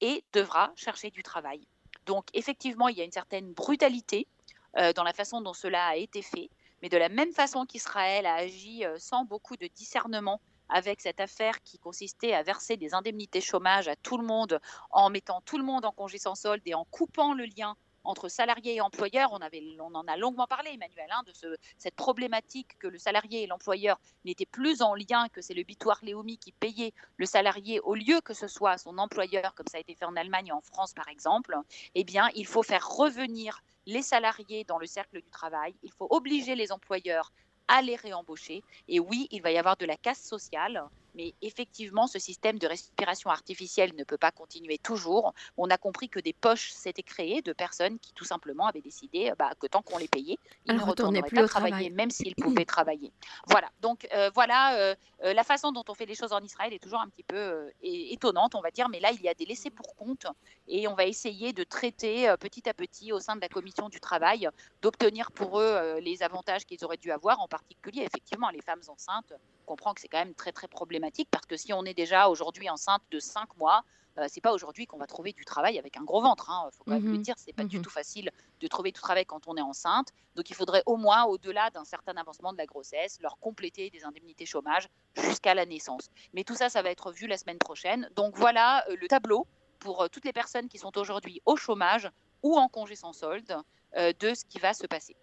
et 0.00 0.22
devra 0.32 0.70
chercher 0.76 1.10
du 1.10 1.24
travail. 1.24 1.66
Donc 2.06 2.28
effectivement, 2.34 2.86
il 2.86 2.96
y 2.96 3.00
a 3.00 3.04
une 3.04 3.10
certaine 3.10 3.52
brutalité 3.52 4.28
euh, 4.76 4.92
dans 4.92 5.02
la 5.02 5.12
façon 5.12 5.40
dont 5.40 5.54
cela 5.54 5.86
a 5.86 5.96
été 5.96 6.22
fait, 6.22 6.50
mais 6.82 6.88
de 6.88 6.98
la 6.98 7.08
même 7.08 7.32
façon 7.32 7.66
qu'Israël 7.66 8.26
a 8.26 8.34
agi 8.34 8.84
euh, 8.84 8.96
sans 9.00 9.24
beaucoup 9.24 9.56
de 9.56 9.66
discernement 9.66 10.40
avec 10.68 11.00
cette 11.00 11.20
affaire 11.20 11.62
qui 11.62 11.78
consistait 11.78 12.34
à 12.34 12.42
verser 12.42 12.76
des 12.76 12.94
indemnités 12.94 13.40
chômage 13.40 13.88
à 13.88 13.96
tout 13.96 14.18
le 14.18 14.24
monde 14.24 14.60
en 14.90 15.10
mettant 15.10 15.40
tout 15.42 15.58
le 15.58 15.64
monde 15.64 15.84
en 15.84 15.92
congé 15.92 16.18
sans 16.18 16.34
solde 16.34 16.62
et 16.66 16.74
en 16.74 16.84
coupant 16.84 17.34
le 17.34 17.44
lien 17.44 17.76
entre 18.04 18.28
salarié 18.28 18.76
et 18.76 18.80
employeur. 18.80 19.32
On, 19.32 19.38
avait, 19.38 19.62
on 19.80 19.94
en 19.94 20.06
a 20.06 20.16
longuement 20.16 20.46
parlé, 20.46 20.70
Emmanuel, 20.72 21.08
hein, 21.10 21.22
de 21.26 21.32
ce, 21.32 21.56
cette 21.76 21.94
problématique 21.94 22.78
que 22.78 22.86
le 22.86 22.98
salarié 22.98 23.42
et 23.42 23.46
l'employeur 23.46 24.00
n'étaient 24.24 24.46
plus 24.46 24.82
en 24.82 24.94
lien, 24.94 25.28
que 25.28 25.40
c'est 25.40 25.54
le 25.54 25.62
bitoire 25.62 25.98
Léomi 26.02 26.38
qui 26.38 26.52
payait 26.52 26.94
le 27.16 27.26
salarié 27.26 27.80
au 27.80 27.94
lieu 27.94 28.20
que 28.20 28.34
ce 28.34 28.48
soit 28.48 28.78
son 28.78 28.98
employeur, 28.98 29.54
comme 29.54 29.66
ça 29.66 29.78
a 29.78 29.80
été 29.80 29.94
fait 29.94 30.04
en 30.04 30.16
Allemagne 30.16 30.48
et 30.48 30.52
en 30.52 30.60
France 30.60 30.94
par 30.94 31.08
exemple. 31.08 31.56
Eh 31.94 32.04
bien, 32.04 32.28
il 32.34 32.46
faut 32.46 32.62
faire 32.62 32.88
revenir 32.88 33.60
les 33.86 34.02
salariés 34.02 34.64
dans 34.64 34.78
le 34.78 34.86
cercle 34.86 35.20
du 35.20 35.30
travail. 35.30 35.74
Il 35.82 35.90
faut 35.92 36.06
obliger 36.10 36.54
les 36.54 36.72
employeurs 36.72 37.32
à 37.68 37.82
les 37.82 37.96
réembaucher. 37.96 38.64
Et 38.88 39.00
oui, 39.00 39.28
il 39.30 39.42
va 39.42 39.50
y 39.50 39.58
avoir 39.58 39.76
de 39.76 39.86
la 39.86 39.96
casse 39.96 40.22
sociale 40.22 40.82
mais 41.18 41.34
effectivement, 41.42 42.06
ce 42.06 42.20
système 42.20 42.60
de 42.60 42.68
respiration 42.68 43.28
artificielle 43.28 43.92
ne 43.96 44.04
peut 44.04 44.16
pas 44.16 44.30
continuer 44.30 44.78
toujours. 44.78 45.34
On 45.56 45.68
a 45.68 45.76
compris 45.76 46.08
que 46.08 46.20
des 46.20 46.32
poches 46.32 46.70
s'étaient 46.70 47.02
créées 47.02 47.42
de 47.42 47.52
personnes 47.52 47.98
qui 47.98 48.12
tout 48.12 48.24
simplement 48.24 48.68
avaient 48.68 48.80
décidé 48.80 49.32
bah, 49.36 49.50
que 49.58 49.66
tant 49.66 49.82
qu'on 49.82 49.98
les 49.98 50.06
payait, 50.06 50.38
ils 50.66 50.76
ne 50.76 50.80
retourneraient 50.80 51.22
plus 51.22 51.34
pas 51.34 51.48
travailler, 51.48 51.90
même 51.90 52.10
s'ils 52.10 52.36
pouvaient 52.42 52.64
travailler. 52.64 53.12
Voilà, 53.48 53.68
donc 53.80 54.06
euh, 54.14 54.30
voilà, 54.32 54.78
euh, 54.78 54.94
euh, 55.24 55.34
la 55.34 55.42
façon 55.42 55.72
dont 55.72 55.82
on 55.88 55.94
fait 55.94 56.06
les 56.06 56.14
choses 56.14 56.32
en 56.32 56.40
Israël 56.40 56.72
est 56.72 56.78
toujours 56.78 57.00
un 57.00 57.08
petit 57.08 57.24
peu 57.24 57.68
étonnante, 57.82 58.54
on 58.54 58.60
va 58.60 58.70
dire, 58.70 58.88
mais 58.88 59.00
là, 59.00 59.10
il 59.10 59.20
y 59.20 59.28
a 59.28 59.34
des 59.34 59.44
laissés 59.44 59.70
pour 59.70 59.96
compte 59.96 60.26
et 60.68 60.86
on 60.86 60.94
va 60.94 61.04
essayer 61.04 61.52
de 61.52 61.64
traiter 61.64 62.32
petit 62.38 62.68
à 62.68 62.74
petit 62.74 63.12
au 63.12 63.18
sein 63.18 63.34
de 63.34 63.40
la 63.40 63.48
commission 63.48 63.88
du 63.88 63.98
travail, 63.98 64.48
d'obtenir 64.82 65.32
pour 65.32 65.58
eux 65.58 65.98
les 65.98 66.22
avantages 66.22 66.64
qu'ils 66.64 66.84
auraient 66.84 66.96
dû 66.96 67.10
avoir, 67.10 67.40
en 67.40 67.48
particulier, 67.48 68.02
effectivement, 68.02 68.50
les 68.50 68.60
femmes 68.60 68.82
enceintes 68.86 69.32
comprend 69.68 69.92
que 69.92 70.00
c'est 70.00 70.08
quand 70.08 70.24
même 70.24 70.34
très 70.34 70.52
très 70.52 70.66
problématique 70.66 71.28
parce 71.30 71.46
que 71.46 71.56
si 71.56 71.72
on 71.74 71.84
est 71.84 71.94
déjà 71.94 72.28
aujourd'hui 72.28 72.70
enceinte 72.70 73.02
de 73.10 73.20
5 73.20 73.56
mois, 73.58 73.84
euh, 74.16 74.26
c'est 74.28 74.40
pas 74.40 74.52
aujourd'hui 74.52 74.86
qu'on 74.86 74.96
va 74.96 75.06
trouver 75.06 75.32
du 75.32 75.44
travail 75.44 75.78
avec 75.78 75.96
un 75.98 76.04
gros 76.04 76.22
ventre. 76.22 76.46
Il 76.48 76.52
hein. 76.52 76.70
faut 76.72 76.84
quand 76.84 76.92
même 76.92 77.12
le 77.12 77.18
mmh 77.18 77.22
dire, 77.22 77.34
c'est 77.36 77.52
pas 77.52 77.64
du 77.64 77.78
mmh 77.78 77.82
tout 77.82 77.90
facile 77.90 78.30
de 78.60 78.66
trouver 78.66 78.90
du 78.92 79.00
travail 79.00 79.26
quand 79.26 79.46
on 79.46 79.56
est 79.56 79.66
enceinte. 79.72 80.08
Donc 80.36 80.48
il 80.48 80.56
faudrait 80.56 80.82
au 80.86 80.96
moins, 80.96 81.24
au-delà 81.24 81.68
d'un 81.70 81.84
certain 81.84 82.16
avancement 82.16 82.52
de 82.52 82.58
la 82.58 82.66
grossesse, 82.66 83.18
leur 83.20 83.38
compléter 83.38 83.90
des 83.90 84.04
indemnités 84.04 84.46
chômage 84.46 84.88
jusqu'à 85.16 85.54
la 85.54 85.66
naissance. 85.66 86.08
Mais 86.32 86.44
tout 86.44 86.54
ça, 86.54 86.70
ça 86.70 86.80
va 86.80 86.90
être 86.90 87.12
vu 87.12 87.26
la 87.26 87.36
semaine 87.36 87.58
prochaine. 87.58 88.08
Donc 88.16 88.36
voilà 88.36 88.84
euh, 88.88 88.96
le 88.96 89.06
tableau 89.06 89.46
pour 89.78 90.02
euh, 90.02 90.08
toutes 90.08 90.24
les 90.24 90.32
personnes 90.32 90.68
qui 90.68 90.78
sont 90.78 90.96
aujourd'hui 90.96 91.42
au 91.44 91.56
chômage 91.56 92.10
ou 92.42 92.56
en 92.56 92.68
congé 92.68 92.96
sans 92.96 93.12
solde 93.12 93.56
de 93.96 94.34
ce 94.34 94.44
qui 94.44 94.58
va 94.58 94.74
se 94.74 94.86
passer. 94.86 95.16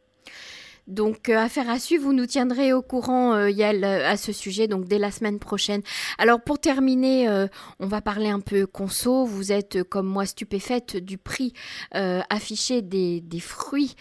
Donc, 0.88 1.30
euh, 1.30 1.38
affaire 1.38 1.67
à 1.69 1.80
suivre, 1.80 2.04
vous 2.04 2.13
nous 2.13 2.28
tiendrez 2.28 2.71
au 2.71 2.84
courant, 2.84 3.34
euh, 3.34 3.50
Yael, 3.50 3.84
euh, 3.84 4.08
à 4.08 4.17
ce 4.17 4.32
sujet, 4.32 4.67
donc 4.67 4.86
dès 4.86 5.00
la 5.00 5.10
semaine 5.10 5.39
prochaine. 5.39 5.82
Alors, 6.19 6.39
pour 6.39 6.60
terminer, 6.60 7.45
on 7.80 7.88
va 7.88 8.02
parler 8.02 8.30
un 8.30 8.39
peu 8.39 8.67
conso. 8.67 9.26
Vous 9.26 9.52
êtes, 9.52 9.84
comme 9.84 10.08
moi, 10.08 10.26
stupéfaite 10.26 10.98
du 10.98 11.17
prix 11.17 11.54
affiché 11.91 12.82
des, 12.82 13.21
des 13.21 13.39
fruits 13.39 13.95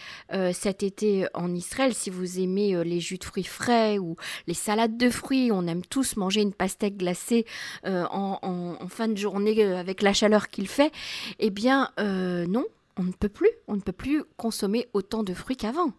cet 0.53 0.83
été 0.83 1.27
en 1.33 1.53
Israël. 1.53 1.93
Si 1.93 2.09
vous 2.09 2.39
aimez 2.39 2.83
les 2.83 2.99
jus 2.99 3.17
de 3.17 3.23
fruits 3.23 3.43
frais 3.43 3.97
ou 3.97 4.15
les 4.47 4.53
salades 4.53 4.97
de 4.97 5.09
fruits, 5.09 5.51
on 5.51 5.67
aime 5.67 5.83
tous 5.83 6.17
manger 6.17 6.41
une 6.41 6.53
pastèque 6.53 6.97
glacée 6.97 7.45
en, 7.83 8.39
en, 8.41 8.87
fin 8.87 9.07
de 9.07 9.17
journée 9.17 9.63
avec 9.63 10.01
la 10.01 10.13
chaleur 10.13 10.49
qu'il 10.49 10.67
fait. 10.67 10.91
Eh 11.39 11.49
bien, 11.49 11.89
non, 11.97 12.65
on 12.97 13.03
ne 13.03 13.11
peut 13.11 13.29
plus. 13.29 13.51
On 13.67 13.75
ne 13.75 13.81
peut 13.81 13.91
plus 13.91 14.23
consommer 14.37 14.87
autant 14.93 15.23
de 15.23 15.33
fruits 15.33 15.57
qu'avant. 15.57 15.91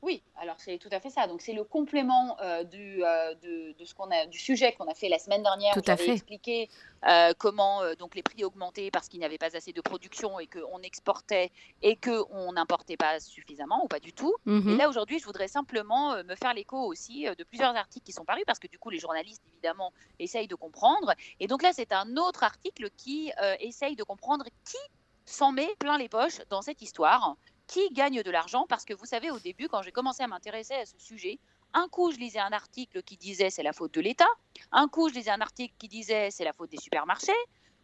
Oui, 0.00 0.22
alors 0.36 0.54
c'est 0.58 0.78
tout 0.78 0.88
à 0.92 1.00
fait 1.00 1.10
ça. 1.10 1.26
Donc 1.26 1.40
c'est 1.40 1.52
le 1.52 1.64
complément 1.64 2.36
euh, 2.40 2.62
du, 2.62 3.02
euh, 3.04 3.34
de, 3.34 3.84
ce 3.84 3.94
qu'on 3.94 4.10
a, 4.10 4.26
du 4.26 4.38
sujet 4.38 4.72
qu'on 4.72 4.86
a 4.86 4.94
fait 4.94 5.08
la 5.08 5.18
semaine 5.18 5.42
dernière. 5.42 5.74
Tout 5.74 5.88
où 5.88 5.90
à 5.90 5.96
fait. 5.96 6.10
expliqué 6.10 6.68
euh, 7.08 7.32
comment 7.36 7.80
donc 7.98 8.14
les 8.14 8.22
prix 8.22 8.44
augmentaient 8.44 8.90
parce 8.92 9.08
qu'il 9.08 9.18
n'y 9.18 9.26
avait 9.26 9.38
pas 9.38 9.56
assez 9.56 9.72
de 9.72 9.80
production 9.80 10.38
et 10.38 10.46
qu'on 10.46 10.80
exportait 10.82 11.50
et 11.82 11.96
qu'on 11.96 12.52
n'importait 12.52 12.96
pas 12.96 13.18
suffisamment 13.18 13.84
ou 13.84 13.88
pas 13.88 13.98
du 13.98 14.12
tout. 14.12 14.34
Mhm. 14.44 14.68
Et 14.68 14.76
là 14.76 14.88
aujourd'hui, 14.88 15.18
je 15.18 15.24
voudrais 15.24 15.48
simplement 15.48 16.22
me 16.22 16.36
faire 16.36 16.54
l'écho 16.54 16.78
aussi 16.78 17.26
de 17.36 17.44
plusieurs 17.44 17.74
articles 17.74 18.06
qui 18.06 18.12
sont 18.12 18.24
parus 18.24 18.44
parce 18.46 18.60
que 18.60 18.68
du 18.68 18.78
coup 18.78 18.90
les 18.90 19.00
journalistes 19.00 19.42
évidemment 19.48 19.92
essayent 20.20 20.48
de 20.48 20.54
comprendre. 20.54 21.12
Et 21.40 21.48
donc 21.48 21.62
là 21.62 21.72
c'est 21.72 21.92
un 21.92 22.16
autre 22.16 22.44
article 22.44 22.90
qui 22.96 23.32
essaye 23.58 23.96
de 23.96 24.04
comprendre 24.04 24.44
qui 24.64 24.78
s'en 25.24 25.50
met 25.50 25.68
plein 25.80 25.98
les 25.98 26.08
poches 26.08 26.38
dans 26.50 26.62
cette 26.62 26.82
histoire 26.82 27.36
qui 27.68 27.90
gagne 27.90 28.22
de 28.22 28.30
l'argent 28.32 28.66
Parce 28.68 28.84
que 28.84 28.94
vous 28.94 29.04
savez, 29.04 29.30
au 29.30 29.38
début, 29.38 29.68
quand 29.68 29.82
j'ai 29.82 29.92
commencé 29.92 30.24
à 30.24 30.26
m'intéresser 30.26 30.74
à 30.74 30.86
ce 30.86 30.98
sujet, 30.98 31.38
un 31.74 31.86
coup, 31.88 32.10
je 32.10 32.16
lisais 32.16 32.40
un 32.40 32.52
article 32.52 33.02
qui 33.02 33.16
disait 33.16 33.50
c'est 33.50 33.62
la 33.62 33.72
faute 33.72 33.94
de 33.94 34.00
l'État. 34.00 34.28
Un 34.72 34.88
coup, 34.88 35.08
je 35.08 35.14
lisais 35.14 35.30
un 35.30 35.40
article 35.40 35.74
qui 35.78 35.86
disait 35.86 36.30
c'est 36.30 36.44
la 36.44 36.52
faute 36.52 36.70
des 36.70 36.78
supermarchés. 36.78 37.32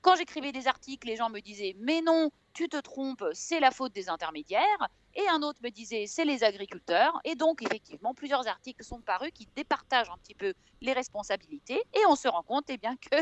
Quand 0.01 0.17
j'écrivais 0.17 0.53
des 0.53 0.67
articles, 0.67 1.07
les 1.07 1.17
gens 1.17 1.31
me 1.31 1.41
disaient 1.41 1.77
mais 1.79 2.01
non, 2.01 2.31
tu 2.55 2.69
te 2.69 2.79
trompes, 2.79 3.25
c'est 3.35 3.61
la 3.61 3.71
faute 3.71 3.93
des 3.93 4.09
intermédiaires. 4.09 4.89
Et 5.15 5.29
un 5.29 5.43
autre 5.43 5.61
me 5.63 5.69
disait 5.69 6.07
c'est 6.07 6.25
les 6.25 6.45
agriculteurs. 6.45 7.21
Et 7.25 7.35
donc, 7.35 7.63
effectivement, 7.63 8.15
plusieurs 8.15 8.49
articles 8.49 8.83
sont 8.83 9.01
parus 9.01 9.33
qui 9.35 9.47
départagent 9.55 10.11
un 10.11 10.19
petit 10.19 10.35
peu 10.35 10.55
les 10.81 10.95
responsabilités. 10.95 11.83
Et 11.95 12.07
on 12.09 12.17
se 12.17 12.27
rend 12.27 12.43
compte 12.43 12.65
eh 12.69 12.79
bien, 12.79 12.97
que 12.97 13.17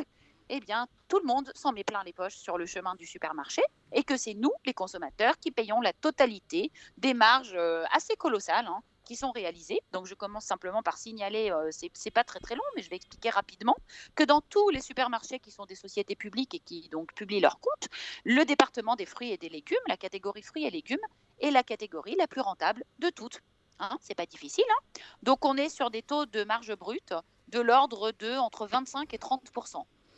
eh 0.48 0.60
bien, 0.60 0.86
tout 1.08 1.18
le 1.18 1.26
monde 1.26 1.50
s'en 1.54 1.72
met 1.72 1.84
plein 1.84 2.02
les 2.04 2.12
poches 2.12 2.36
sur 2.36 2.58
le 2.58 2.66
chemin 2.66 2.94
du 2.94 3.06
supermarché 3.06 3.62
et 3.92 4.04
que 4.04 4.16
c'est 4.16 4.34
nous, 4.34 4.52
les 4.64 4.74
consommateurs, 4.74 5.38
qui 5.38 5.50
payons 5.50 5.80
la 5.80 5.92
totalité 5.92 6.70
des 6.98 7.14
marges 7.14 7.54
euh, 7.54 7.84
assez 7.92 8.16
colossales 8.16 8.66
hein, 8.66 8.82
qui 9.04 9.16
sont 9.16 9.30
réalisées. 9.30 9.80
Donc, 9.92 10.06
je 10.06 10.14
commence 10.14 10.44
simplement 10.44 10.82
par 10.82 10.98
signaler, 10.98 11.50
euh, 11.50 11.70
ce 11.70 11.86
c'est 11.94 12.10
pas 12.10 12.24
très 12.24 12.40
très 12.40 12.54
long, 12.54 12.62
mais 12.76 12.82
je 12.82 12.90
vais 12.90 12.96
expliquer 12.96 13.30
rapidement 13.30 13.76
que 14.14 14.24
dans 14.24 14.40
tous 14.40 14.70
les 14.70 14.80
supermarchés 14.80 15.38
qui 15.38 15.50
sont 15.50 15.66
des 15.66 15.74
sociétés 15.74 16.16
publiques 16.16 16.54
et 16.54 16.60
qui 16.60 16.88
donc 16.88 17.12
publient 17.14 17.40
leurs 17.40 17.60
comptes, 17.60 17.88
le 18.24 18.44
département 18.44 18.96
des 18.96 19.06
fruits 19.06 19.32
et 19.32 19.38
des 19.38 19.48
légumes, 19.48 19.76
la 19.88 19.96
catégorie 19.96 20.42
fruits 20.42 20.64
et 20.64 20.70
légumes, 20.70 21.04
est 21.40 21.50
la 21.50 21.62
catégorie 21.62 22.16
la 22.16 22.26
plus 22.26 22.40
rentable 22.40 22.84
de 22.98 23.10
toutes. 23.10 23.40
Hein, 23.78 23.98
c'est 24.00 24.14
pas 24.14 24.26
difficile. 24.26 24.64
Hein. 24.70 25.00
Donc, 25.22 25.44
on 25.44 25.56
est 25.56 25.68
sur 25.68 25.90
des 25.90 26.02
taux 26.02 26.26
de 26.26 26.44
marge 26.44 26.74
brute 26.76 27.14
de 27.48 27.60
l'ordre 27.60 28.12
de 28.12 28.36
entre 28.38 28.66
25 28.66 29.12
et 29.12 29.18
30 29.18 29.42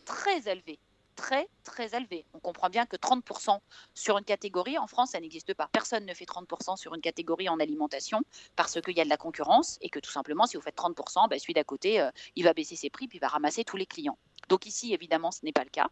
très 0.05 0.49
élevé. 0.49 0.79
très 1.17 1.49
très 1.63 1.95
élevé. 1.97 2.25
On 2.35 2.41
comprend 2.41 2.69
bien 2.69 2.87
que 2.87 2.97
30% 2.97 3.61
sur 3.95 4.19
une 4.19 4.25
catégorie, 4.25 4.79
en 4.79 4.89
France, 4.89 5.11
ça 5.13 5.21
n'existe 5.21 5.55
pas. 5.55 5.69
Personne 5.71 6.05
ne 6.05 6.13
fait 6.13 6.25
30% 6.25 6.77
sur 6.77 6.93
une 6.95 7.01
catégorie 7.01 7.49
en 7.49 7.61
alimentation 7.61 8.23
parce 8.57 8.81
qu'il 8.81 8.97
y 8.97 9.01
a 9.01 9.05
de 9.05 9.09
la 9.09 9.17
concurrence 9.17 9.79
et 9.81 9.91
que 9.91 10.01
tout 10.01 10.11
simplement, 10.11 10.47
si 10.47 10.57
vous 10.57 10.63
faites 10.63 10.77
30%, 10.77 11.29
ben, 11.29 11.39
celui 11.39 11.55
d'à 11.55 11.63
côté, 11.63 12.01
euh, 12.01 12.11
il 12.35 12.43
va 12.43 12.53
baisser 12.53 12.75
ses 12.75 12.91
prix 12.91 13.07
puis 13.07 13.19
il 13.19 13.21
va 13.21 13.29
ramasser 13.29 13.65
tous 13.65 13.77
les 13.77 13.87
clients. 13.87 14.19
Donc 14.49 14.67
ici, 14.67 14.93
évidemment, 14.93 15.31
ce 15.31 15.41
n'est 15.45 15.53
pas 15.53 15.65
le 15.65 15.71
cas. 15.71 15.89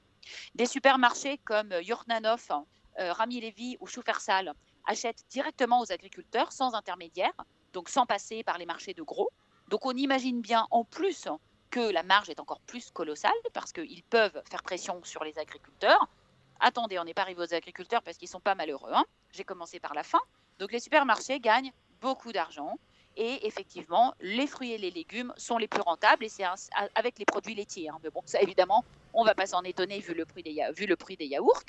Des 0.56 0.66
supermarchés 0.66 1.38
comme 1.38 1.72
Yurnanov, 1.80 2.48
euh, 2.98 3.12
Rami 3.12 3.40
Levy 3.40 3.76
ou 3.80 3.86
Choufersal 3.86 4.52
achètent 4.86 5.24
directement 5.30 5.80
aux 5.80 5.92
agriculteurs 5.92 6.52
sans 6.52 6.74
intermédiaire, 6.74 7.32
donc 7.72 7.88
sans 7.88 8.06
passer 8.06 8.42
par 8.42 8.58
les 8.58 8.66
marchés 8.66 8.94
de 8.94 9.02
gros. 9.02 9.30
Donc 9.68 9.86
on 9.86 9.92
imagine 9.92 10.40
bien 10.40 10.66
en 10.70 10.84
plus 10.84 11.28
que 11.72 11.90
la 11.90 12.02
marge 12.04 12.28
est 12.28 12.38
encore 12.38 12.60
plus 12.60 12.90
colossale 12.90 13.32
parce 13.54 13.72
qu'ils 13.72 14.04
peuvent 14.04 14.40
faire 14.48 14.62
pression 14.62 15.02
sur 15.02 15.24
les 15.24 15.36
agriculteurs. 15.38 16.06
Attendez, 16.60 16.98
on 16.98 17.04
n'est 17.04 17.14
pas 17.14 17.22
arrivé 17.22 17.40
aux 17.42 17.54
agriculteurs 17.54 18.02
parce 18.02 18.18
qu'ils 18.18 18.28
ne 18.28 18.32
sont 18.32 18.40
pas 18.40 18.54
malheureux. 18.54 18.92
Hein. 18.92 19.04
J'ai 19.32 19.42
commencé 19.42 19.80
par 19.80 19.94
la 19.94 20.04
fin. 20.04 20.20
Donc 20.58 20.70
les 20.70 20.80
supermarchés 20.80 21.40
gagnent 21.40 21.72
beaucoup 22.00 22.30
d'argent. 22.30 22.78
Et 23.16 23.46
effectivement, 23.46 24.14
les 24.20 24.46
fruits 24.46 24.72
et 24.72 24.78
les 24.78 24.90
légumes 24.90 25.32
sont 25.36 25.58
les 25.58 25.68
plus 25.68 25.82
rentables 25.82 26.24
et 26.24 26.28
c'est 26.28 26.44
avec 26.94 27.18
les 27.18 27.24
produits 27.24 27.54
laitiers. 27.54 27.88
Hein. 27.88 27.98
Mais 28.02 28.10
bon, 28.10 28.22
ça 28.24 28.40
évidemment, 28.40 28.84
on 29.14 29.22
ne 29.22 29.26
va 29.26 29.34
pas 29.34 29.46
s'en 29.46 29.62
étonner 29.62 30.00
vu 30.00 30.14
le, 30.14 30.24
prix 30.24 30.42
des 30.42 30.64
vu 30.74 30.86
le 30.86 30.96
prix 30.96 31.16
des 31.16 31.26
yaourts. 31.26 31.62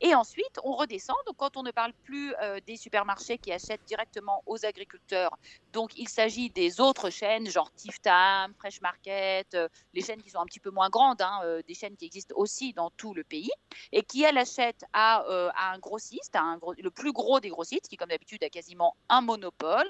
Et 0.00 0.14
ensuite, 0.14 0.58
on 0.64 0.72
redescend. 0.72 1.16
Donc, 1.26 1.36
quand 1.36 1.56
on 1.56 1.62
ne 1.62 1.70
parle 1.70 1.92
plus 2.04 2.34
euh, 2.42 2.60
des 2.66 2.76
supermarchés 2.76 3.38
qui 3.38 3.52
achètent 3.52 3.84
directement 3.86 4.42
aux 4.46 4.64
agriculteurs, 4.64 5.36
donc 5.72 5.92
il 5.96 6.08
s'agit 6.08 6.50
des 6.50 6.80
autres 6.80 7.10
chaînes, 7.10 7.48
genre 7.48 7.70
Tiftam, 7.72 8.54
Fresh 8.54 8.80
Market, 8.80 9.54
euh, 9.54 9.68
les 9.94 10.02
chaînes 10.02 10.22
qui 10.22 10.30
sont 10.30 10.40
un 10.40 10.46
petit 10.46 10.60
peu 10.60 10.70
moins 10.70 10.88
grandes, 10.88 11.22
hein, 11.22 11.40
euh, 11.44 11.62
des 11.66 11.74
chaînes 11.74 11.96
qui 11.96 12.06
existent 12.06 12.34
aussi 12.36 12.72
dans 12.72 12.90
tout 12.90 13.14
le 13.14 13.24
pays, 13.24 13.50
et 13.92 14.02
qui, 14.02 14.22
elles, 14.22 14.38
achètent 14.38 14.84
à, 14.92 15.24
un 15.72 15.78
grossiste, 15.78 16.36
le 16.78 16.90
plus 16.90 17.12
gros 17.12 17.40
des 17.40 17.50
grossistes, 17.50 17.88
qui, 17.88 17.96
comme 17.96 18.08
d'habitude, 18.08 18.42
a 18.42 18.48
quasiment 18.48 18.96
un 19.08 19.20
monopole. 19.20 19.88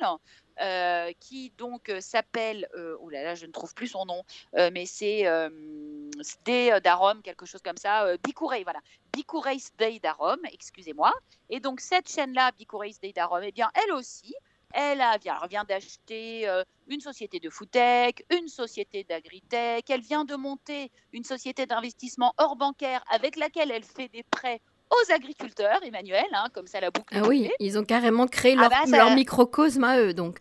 Qui 1.21 1.53
donc 1.57 1.93
s'appelle, 2.01 2.69
oh 3.01 3.09
là 3.09 3.23
là, 3.23 3.35
je 3.35 3.47
ne 3.47 3.53
trouve 3.53 3.75
plus 3.75 3.89
son 3.89 4.05
nom, 4.05 4.23
mais 4.55 4.87
c'est 4.87 5.25
des 6.45 6.79
d'Arôme, 6.83 7.23
quelque 7.23 7.47
chose 7.47 7.63
comme 7.63 7.77
ça, 7.77 8.05
euh, 8.05 8.17
voilà, 8.65 8.81
Bicoureis 9.13 9.63
Day 9.79 9.99
d'Arôme, 9.99 10.41
excusez-moi. 10.53 11.13
Et 11.49 11.61
donc 11.61 11.81
cette 11.81 12.09
chaîne-là, 12.11 12.53
Bicoureis 12.53 12.97
Day 13.03 13.13
d'Arôme, 13.13 13.43
eh 13.45 13.53
bien 13.53 13.71
elle 13.75 13.93
aussi, 13.93 14.35
elle, 14.73 15.03
vient 15.49 15.65
d'acheter 15.65 16.49
euh, 16.49 16.63
une 16.87 17.01
société 17.01 17.41
de 17.41 17.51
foodtech, 17.51 18.25
une 18.31 18.49
société 18.49 19.05
d'agritech, 19.05 19.89
elle 19.91 20.01
vient 20.01 20.25
de 20.25 20.37
monter 20.37 20.91
une 21.13 21.25
société 21.25 21.67
d'investissement 21.67 22.35
hors 22.39 22.57
bancaire 22.57 23.03
avec 23.11 23.37
laquelle 23.37 23.71
elle 23.71 23.85
fait 23.85 24.09
des 24.09 24.23
prêts 24.23 24.61
aux 24.91 25.13
agriculteurs, 25.13 25.81
Emmanuel, 25.83 26.27
hein, 26.33 26.47
comme 26.53 26.67
ça 26.67 26.81
la 26.81 26.91
boucle. 26.91 27.15
Ah 27.17 27.27
oui, 27.27 27.51
ils 27.61 27.79
ont 27.79 27.85
carrément 27.85 28.27
créé 28.27 28.55
ah 28.57 28.63
leur, 28.63 28.71
bah, 28.71 28.85
leur 28.87 29.11
microcosme 29.15 29.85
à 29.85 29.99
eux, 30.01 30.15
donc. 30.15 30.39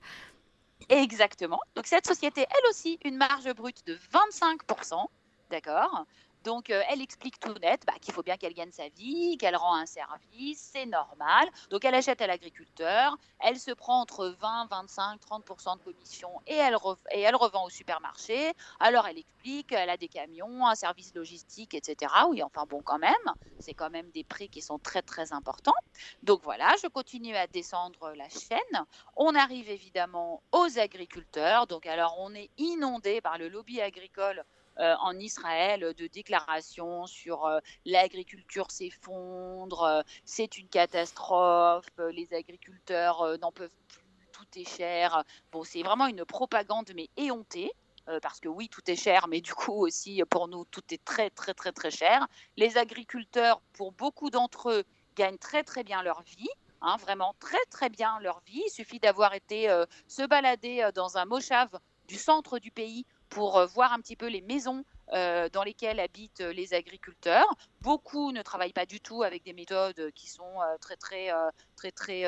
Exactement. 0.89 1.59
Donc 1.75 1.85
cette 1.85 2.07
société, 2.07 2.41
elle 2.41 2.69
aussi, 2.69 2.97
une 3.05 3.17
marge 3.17 3.53
brute 3.53 3.85
de 3.85 3.95
25%, 3.95 5.05
d'accord? 5.51 6.05
Donc, 6.43 6.69
euh, 6.69 6.81
elle 6.89 7.01
explique 7.01 7.39
tout 7.39 7.53
net 7.61 7.81
bah, 7.85 7.93
qu'il 8.01 8.13
faut 8.13 8.23
bien 8.23 8.37
qu'elle 8.37 8.53
gagne 8.53 8.71
sa 8.71 8.87
vie, 8.89 9.37
qu'elle 9.37 9.57
rend 9.57 9.75
un 9.75 9.85
service, 9.85 10.69
c'est 10.73 10.85
normal. 10.85 11.49
Donc, 11.69 11.83
elle 11.83 11.95
achète 11.95 12.21
à 12.21 12.27
l'agriculteur, 12.27 13.17
elle 13.39 13.59
se 13.59 13.71
prend 13.71 13.99
entre 14.01 14.27
20, 14.39 14.67
25, 14.69 15.19
30% 15.19 15.77
de 15.77 15.83
commission 15.83 16.29
et 16.47 16.55
elle, 16.55 16.77
et 17.11 17.19
elle 17.21 17.35
revend 17.35 17.65
au 17.65 17.69
supermarché. 17.69 18.53
Alors, 18.79 19.05
elle 19.07 19.17
explique 19.17 19.67
qu'elle 19.67 19.89
a 19.89 19.97
des 19.97 20.07
camions, 20.07 20.65
un 20.65 20.75
service 20.75 21.13
logistique, 21.13 21.73
etc. 21.73 22.13
Oui, 22.29 22.41
enfin 22.41 22.65
bon, 22.65 22.81
quand 22.81 22.99
même, 22.99 23.13
c'est 23.59 23.73
quand 23.73 23.89
même 23.89 24.09
des 24.11 24.23
prix 24.23 24.49
qui 24.49 24.61
sont 24.61 24.79
très, 24.79 25.01
très 25.01 25.33
importants. 25.33 25.73
Donc, 26.23 26.41
voilà, 26.43 26.73
je 26.81 26.87
continue 26.87 27.35
à 27.35 27.47
descendre 27.47 28.13
la 28.15 28.29
chaîne. 28.29 28.85
On 29.17 29.35
arrive 29.35 29.69
évidemment 29.69 30.41
aux 30.53 30.79
agriculteurs. 30.79 31.67
Donc, 31.67 31.85
alors, 31.85 32.15
on 32.19 32.33
est 32.33 32.49
inondé 32.57 33.19
par 33.19 33.37
le 33.37 33.49
lobby 33.49 33.81
agricole 33.81 34.45
euh, 34.79 34.95
en 35.01 35.17
Israël 35.19 35.93
de 35.97 36.07
déclarations 36.07 37.05
sur 37.05 37.45
euh, 37.45 37.59
l'agriculture 37.85 38.71
s'effondre, 38.71 39.83
euh, 39.83 40.01
c'est 40.23 40.57
une 40.57 40.69
catastrophe, 40.69 41.85
les 42.13 42.33
agriculteurs 42.33 43.37
n'en 43.39 43.51
peuvent 43.51 43.69
plus, 43.89 44.05
tout 44.31 44.45
est 44.55 44.69
cher. 44.69 45.23
Bon, 45.51 45.63
c'est 45.65 45.83
vraiment 45.83 46.07
une 46.07 46.23
propagande, 46.23 46.91
mais 46.95 47.09
éhontée 47.17 47.71
parce 48.23 48.39
que 48.39 48.47
oui, 48.47 48.69
tout 48.69 48.81
est 48.89 48.95
cher, 48.95 49.27
mais 49.27 49.39
du 49.39 49.53
coup 49.53 49.85
aussi 49.85 50.23
pour 50.31 50.47
nous, 50.47 50.65
tout 50.65 50.81
est 50.89 51.03
très 51.05 51.29
très 51.29 51.53
très 51.53 51.71
très 51.71 51.91
cher. 51.91 52.27
Les 52.57 52.75
agriculteurs, 52.77 53.61
pour 53.73 53.91
beaucoup 53.91 54.31
d'entre 54.31 54.71
eux, 54.71 54.83
gagnent 55.15 55.37
très 55.37 55.63
très 55.63 55.83
bien 55.83 56.01
leur 56.01 56.23
vie. 56.23 56.49
Hein, 56.81 56.95
vraiment 56.97 57.35
très 57.39 57.63
très 57.69 57.89
bien 57.89 58.19
leur 58.21 58.41
vie. 58.47 58.63
Il 58.65 58.71
suffit 58.71 58.99
d'avoir 58.99 59.35
été 59.35 59.67
se 60.07 60.25
balader 60.25 60.89
dans 60.95 61.17
un 61.17 61.25
mochave 61.25 61.77
du 62.07 62.15
centre 62.15 62.57
du 62.57 62.71
pays 62.71 63.05
pour 63.29 63.57
euh, 63.57 63.65
voir 63.65 63.93
un 63.93 63.99
petit 63.99 64.15
peu 64.15 64.27
les 64.27 64.41
maisons 64.41 64.83
euh, 65.13 65.49
dans 65.49 65.63
lesquelles 65.63 65.99
habitent 65.99 66.41
euh, 66.41 66.53
les 66.53 66.73
agriculteurs. 66.73 67.47
Beaucoup 67.81 68.31
ne 68.31 68.41
travaillent 68.41 68.73
pas 68.73 68.85
du 68.85 68.99
tout 68.99 69.23
avec 69.23 69.43
des 69.43 69.53
méthodes 69.53 70.11
qui 70.13 70.27
sont 70.27 70.59
très, 70.81 70.97
très, 70.97 71.29
très, 71.75 71.91
très, 71.91 72.23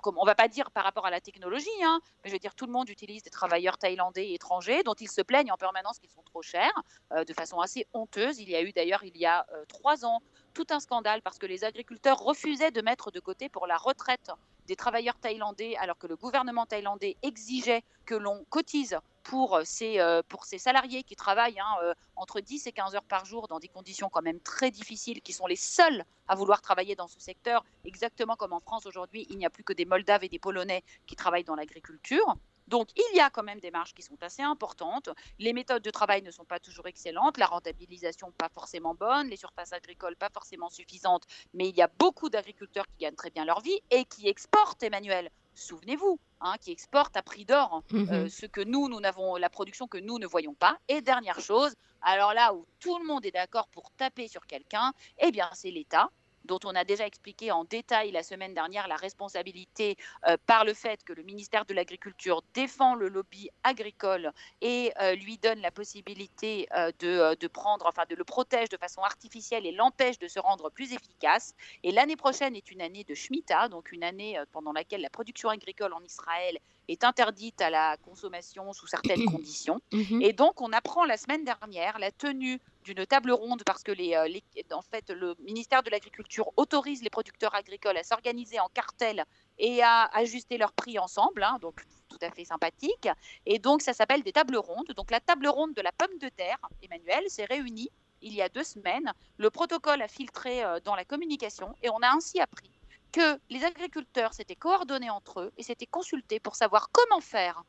comme 0.00 0.16
on 0.18 0.24
va 0.24 0.34
pas 0.34 0.48
dire 0.48 0.70
par 0.70 0.84
rapport 0.84 1.04
à 1.04 1.10
la 1.10 1.20
technologie, 1.20 1.68
hein, 1.84 2.00
mais 2.24 2.30
je 2.30 2.34
veux 2.34 2.38
dire 2.38 2.54
tout 2.54 2.66
le 2.66 2.72
monde 2.72 2.88
utilise 2.88 3.22
des 3.22 3.30
travailleurs 3.30 3.76
thaïlandais 3.76 4.28
et 4.28 4.34
étrangers 4.34 4.82
dont 4.82 4.94
ils 4.94 5.10
se 5.10 5.20
plaignent 5.20 5.52
en 5.52 5.58
permanence 5.58 5.98
qu'ils 5.98 6.10
sont 6.10 6.22
trop 6.22 6.40
chers, 6.40 6.72
de 7.14 7.32
façon 7.34 7.60
assez 7.60 7.86
honteuse. 7.92 8.38
Il 8.38 8.48
y 8.48 8.56
a 8.56 8.62
eu 8.62 8.72
d'ailleurs 8.72 9.04
il 9.04 9.16
y 9.18 9.26
a 9.26 9.46
trois 9.68 10.06
ans 10.06 10.22
tout 10.54 10.66
un 10.70 10.80
scandale 10.80 11.20
parce 11.20 11.38
que 11.38 11.46
les 11.46 11.64
agriculteurs 11.64 12.18
refusaient 12.18 12.70
de 12.70 12.80
mettre 12.80 13.10
de 13.10 13.20
côté 13.20 13.50
pour 13.50 13.66
la 13.66 13.76
retraite 13.76 14.30
des 14.66 14.76
travailleurs 14.76 15.18
thaïlandais 15.18 15.76
alors 15.76 15.98
que 15.98 16.06
le 16.06 16.16
gouvernement 16.16 16.66
thaïlandais 16.66 17.16
exigeait 17.22 17.82
que 18.04 18.14
l'on 18.14 18.44
cotise 18.48 18.98
pour 19.26 19.60
ces, 19.64 19.98
euh, 19.98 20.22
pour 20.28 20.44
ces 20.44 20.58
salariés 20.58 21.02
qui 21.02 21.16
travaillent 21.16 21.58
hein, 21.58 21.76
euh, 21.82 21.94
entre 22.14 22.40
10 22.40 22.68
et 22.68 22.72
15 22.72 22.94
heures 22.94 23.04
par 23.04 23.24
jour 23.24 23.48
dans 23.48 23.58
des 23.58 23.66
conditions 23.66 24.08
quand 24.08 24.22
même 24.22 24.38
très 24.40 24.70
difficiles, 24.70 25.20
qui 25.20 25.32
sont 25.32 25.48
les 25.48 25.56
seuls 25.56 26.04
à 26.28 26.36
vouloir 26.36 26.62
travailler 26.62 26.94
dans 26.94 27.08
ce 27.08 27.18
secteur, 27.18 27.64
exactement 27.84 28.36
comme 28.36 28.52
en 28.52 28.60
France 28.60 28.86
aujourd'hui, 28.86 29.26
il 29.28 29.36
n'y 29.38 29.44
a 29.44 29.50
plus 29.50 29.64
que 29.64 29.72
des 29.72 29.84
Moldaves 29.84 30.22
et 30.22 30.28
des 30.28 30.38
Polonais 30.38 30.84
qui 31.06 31.16
travaillent 31.16 31.44
dans 31.44 31.56
l'agriculture. 31.56 32.36
Donc, 32.68 32.88
il 32.96 33.16
y 33.16 33.20
a 33.20 33.30
quand 33.30 33.42
même 33.42 33.60
des 33.60 33.70
marges 33.70 33.94
qui 33.94 34.02
sont 34.02 34.20
assez 34.22 34.42
importantes. 34.42 35.08
Les 35.38 35.52
méthodes 35.52 35.82
de 35.82 35.90
travail 35.90 36.22
ne 36.22 36.30
sont 36.30 36.44
pas 36.44 36.60
toujours 36.60 36.86
excellentes, 36.86 37.36
la 37.36 37.46
rentabilisation 37.46 38.32
pas 38.32 38.48
forcément 38.48 38.94
bonne, 38.94 39.28
les 39.28 39.36
surfaces 39.36 39.72
agricoles 39.72 40.16
pas 40.16 40.30
forcément 40.32 40.70
suffisantes, 40.70 41.24
mais 41.52 41.68
il 41.68 41.76
y 41.76 41.82
a 41.82 41.90
beaucoup 41.98 42.28
d'agriculteurs 42.28 42.86
qui 42.86 43.04
gagnent 43.04 43.14
très 43.14 43.30
bien 43.30 43.44
leur 43.44 43.60
vie 43.60 43.80
et 43.90 44.04
qui 44.04 44.28
exportent, 44.28 44.82
Emmanuel. 44.82 45.30
Souvenez-vous, 45.56 46.20
hein, 46.42 46.54
qui 46.60 46.70
exportent 46.70 47.16
à 47.16 47.22
prix 47.22 47.46
d'or 47.46 47.82
euh, 47.94 48.28
ce 48.28 48.44
que 48.44 48.60
nous, 48.60 48.88
nous 48.88 49.00
n'avons, 49.00 49.36
la 49.36 49.48
production 49.48 49.88
que 49.88 49.96
nous 49.96 50.18
ne 50.18 50.26
voyons 50.26 50.52
pas. 50.52 50.78
Et 50.88 51.00
dernière 51.00 51.40
chose, 51.40 51.74
alors 52.02 52.34
là 52.34 52.54
où 52.54 52.66
tout 52.78 52.98
le 52.98 53.06
monde 53.06 53.24
est 53.24 53.30
d'accord 53.30 53.66
pour 53.68 53.90
taper 53.92 54.28
sur 54.28 54.46
quelqu'un, 54.46 54.92
eh 55.18 55.32
bien 55.32 55.48
c'est 55.54 55.70
l'État 55.70 56.10
dont 56.46 56.60
on 56.64 56.74
a 56.74 56.84
déjà 56.84 57.06
expliqué 57.06 57.50
en 57.50 57.64
détail 57.64 58.10
la 58.12 58.22
semaine 58.22 58.54
dernière 58.54 58.88
la 58.88 58.96
responsabilité 58.96 59.96
euh, 60.26 60.36
par 60.46 60.64
le 60.64 60.74
fait 60.74 61.02
que 61.04 61.12
le 61.12 61.22
ministère 61.22 61.64
de 61.64 61.74
l'Agriculture 61.74 62.42
défend 62.54 62.94
le 62.94 63.08
lobby 63.08 63.50
agricole 63.62 64.32
et 64.60 64.92
euh, 65.00 65.14
lui 65.14 65.38
donne 65.38 65.60
la 65.60 65.70
possibilité 65.70 66.68
euh, 66.74 66.90
de, 67.00 67.46
prendre, 67.48 67.86
enfin 67.86 68.04
de 68.08 68.14
le 68.14 68.24
protège 68.24 68.68
de 68.68 68.76
façon 68.76 69.02
artificielle 69.02 69.66
et 69.66 69.72
l'empêche 69.72 70.18
de 70.18 70.28
se 70.28 70.38
rendre 70.38 70.70
plus 70.70 70.92
efficace. 70.92 71.54
Et 71.82 71.92
l'année 71.92 72.16
prochaine 72.16 72.56
est 72.56 72.70
une 72.70 72.80
année 72.80 73.04
de 73.04 73.14
Shemitah, 73.14 73.68
donc 73.68 73.92
une 73.92 74.04
année 74.04 74.38
pendant 74.52 74.72
laquelle 74.72 75.00
la 75.00 75.10
production 75.10 75.48
agricole 75.48 75.92
en 75.92 76.02
Israël 76.02 76.58
est 76.88 77.04
interdite 77.04 77.60
à 77.60 77.70
la 77.70 77.96
consommation 77.98 78.72
sous 78.72 78.86
certaines 78.86 79.24
conditions. 79.26 79.80
Mhm. 79.92 80.22
Et 80.22 80.32
donc, 80.32 80.60
on 80.60 80.72
apprend 80.72 81.04
la 81.04 81.16
semaine 81.16 81.44
dernière 81.44 81.98
la 81.98 82.10
tenue 82.10 82.60
d'une 82.86 83.04
table 83.04 83.32
ronde 83.32 83.62
parce 83.66 83.82
que 83.82 83.90
les, 83.92 84.14
euh, 84.14 84.74
en 84.74 84.82
fait, 84.82 85.10
le 85.10 85.34
ministère 85.40 85.82
de 85.82 85.90
l'Agriculture 85.90 86.50
autorise 86.56 87.02
les 87.02 87.10
producteurs 87.10 87.54
agricoles 87.54 87.96
à 87.96 88.04
s'organiser 88.04 88.60
en 88.60 88.68
cartel 88.68 89.24
et 89.58 89.82
à 89.82 90.04
ajuster 90.14 90.56
leurs 90.56 90.72
prix 90.72 90.98
ensemble, 90.98 91.42
hein, 91.42 91.58
donc 91.60 91.82
tout 92.08 92.18
à 92.22 92.30
fait 92.30 92.44
sympathique. 92.44 93.08
Et 93.44 93.58
donc, 93.58 93.82
ça 93.82 93.92
s'appelle 93.92 94.22
des 94.22 94.32
tables 94.32 94.56
rondes. 94.56 94.92
Donc, 94.96 95.10
la 95.10 95.20
table 95.20 95.48
ronde 95.48 95.74
de 95.74 95.82
la 95.82 95.92
pomme 95.92 96.16
de 96.18 96.28
terre, 96.28 96.58
Emmanuel, 96.82 97.24
s'est 97.28 97.44
réunie 97.44 97.90
il 98.22 98.32
y 98.32 98.40
a 98.40 98.48
deux 98.48 98.64
semaines. 98.64 99.12
Le 99.36 99.50
protocole 99.50 100.00
a 100.00 100.08
filtré 100.08 100.62
euh, 100.62 100.80
dans 100.80 100.94
la 100.94 101.04
communication 101.04 101.74
et 101.82 101.90
on 101.90 101.98
a 101.98 102.08
ainsi 102.08 102.40
appris 102.40 102.70
que 103.12 103.38
les 103.50 103.64
agriculteurs 103.64 104.32
s'étaient 104.32 104.56
coordonnés 104.56 105.10
entre 105.10 105.40
eux 105.40 105.52
et 105.56 105.62
s'étaient 105.62 105.86
consultés 105.86 106.38
pour 106.38 106.54
savoir 106.54 106.90
comment 106.92 107.20
faire 107.20 107.62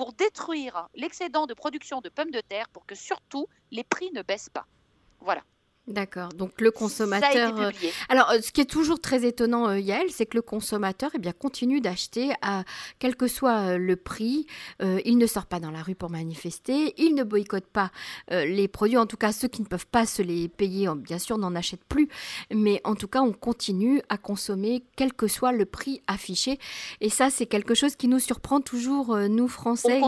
pour 0.00 0.14
détruire 0.14 0.88
l'excédent 0.94 1.44
de 1.44 1.52
production 1.52 2.00
de 2.00 2.08
pommes 2.08 2.30
de 2.30 2.40
terre 2.40 2.70
pour 2.70 2.86
que 2.86 2.94
surtout 2.94 3.48
les 3.70 3.84
prix 3.84 4.10
ne 4.12 4.22
baissent 4.22 4.48
pas. 4.48 4.66
Voilà. 5.20 5.42
D'accord. 5.86 6.28
Donc 6.30 6.60
le 6.60 6.70
consommateur. 6.70 7.58
Euh, 7.58 7.70
alors, 8.08 8.30
euh, 8.30 8.40
ce 8.40 8.52
qui 8.52 8.60
est 8.60 8.70
toujours 8.70 9.00
très 9.00 9.26
étonnant, 9.26 9.68
euh, 9.68 9.78
Yael, 9.78 10.10
c'est 10.10 10.26
que 10.26 10.36
le 10.36 10.42
consommateur, 10.42 11.10
eh 11.14 11.18
bien, 11.18 11.32
continue 11.32 11.80
d'acheter 11.80 12.32
à 12.42 12.64
quel 12.98 13.16
que 13.16 13.26
soit 13.26 13.76
le 13.76 13.96
prix. 13.96 14.46
il 14.80 15.18
ne 15.18 15.26
sort 15.26 15.46
pas 15.46 15.58
dans 15.58 15.70
la 15.70 15.82
rue 15.82 15.94
pour 15.94 16.10
manifester. 16.10 16.94
Il 16.96 17.14
ne 17.14 17.24
boycotte 17.24 17.66
pas 17.66 17.90
les 18.30 18.68
produits. 18.68 18.98
En 18.98 19.06
tout 19.06 19.16
cas, 19.16 19.32
ceux 19.32 19.48
qui 19.48 19.62
ne 19.62 19.66
peuvent 19.66 19.86
pas 19.86 20.06
se 20.06 20.22
les 20.22 20.48
payer, 20.48 20.88
bien 20.96 21.18
sûr, 21.18 21.38
n'en 21.38 21.54
achètent 21.54 21.84
plus. 21.84 22.08
Mais 22.52 22.80
en 22.84 22.94
tout 22.94 23.08
cas, 23.08 23.20
on 23.20 23.32
continue 23.32 24.02
à 24.08 24.16
consommer 24.16 24.84
quel 24.96 25.12
que 25.12 25.26
soit 25.26 25.52
le 25.52 25.64
prix 25.64 26.02
affiché. 26.06 26.58
Et 27.00 27.10
ça, 27.10 27.30
c'est 27.30 27.46
quelque 27.46 27.74
chose 27.74 27.96
qui 27.96 28.06
nous 28.06 28.20
surprend 28.20 28.60
toujours, 28.60 29.16
nous 29.16 29.48
Français. 29.48 30.00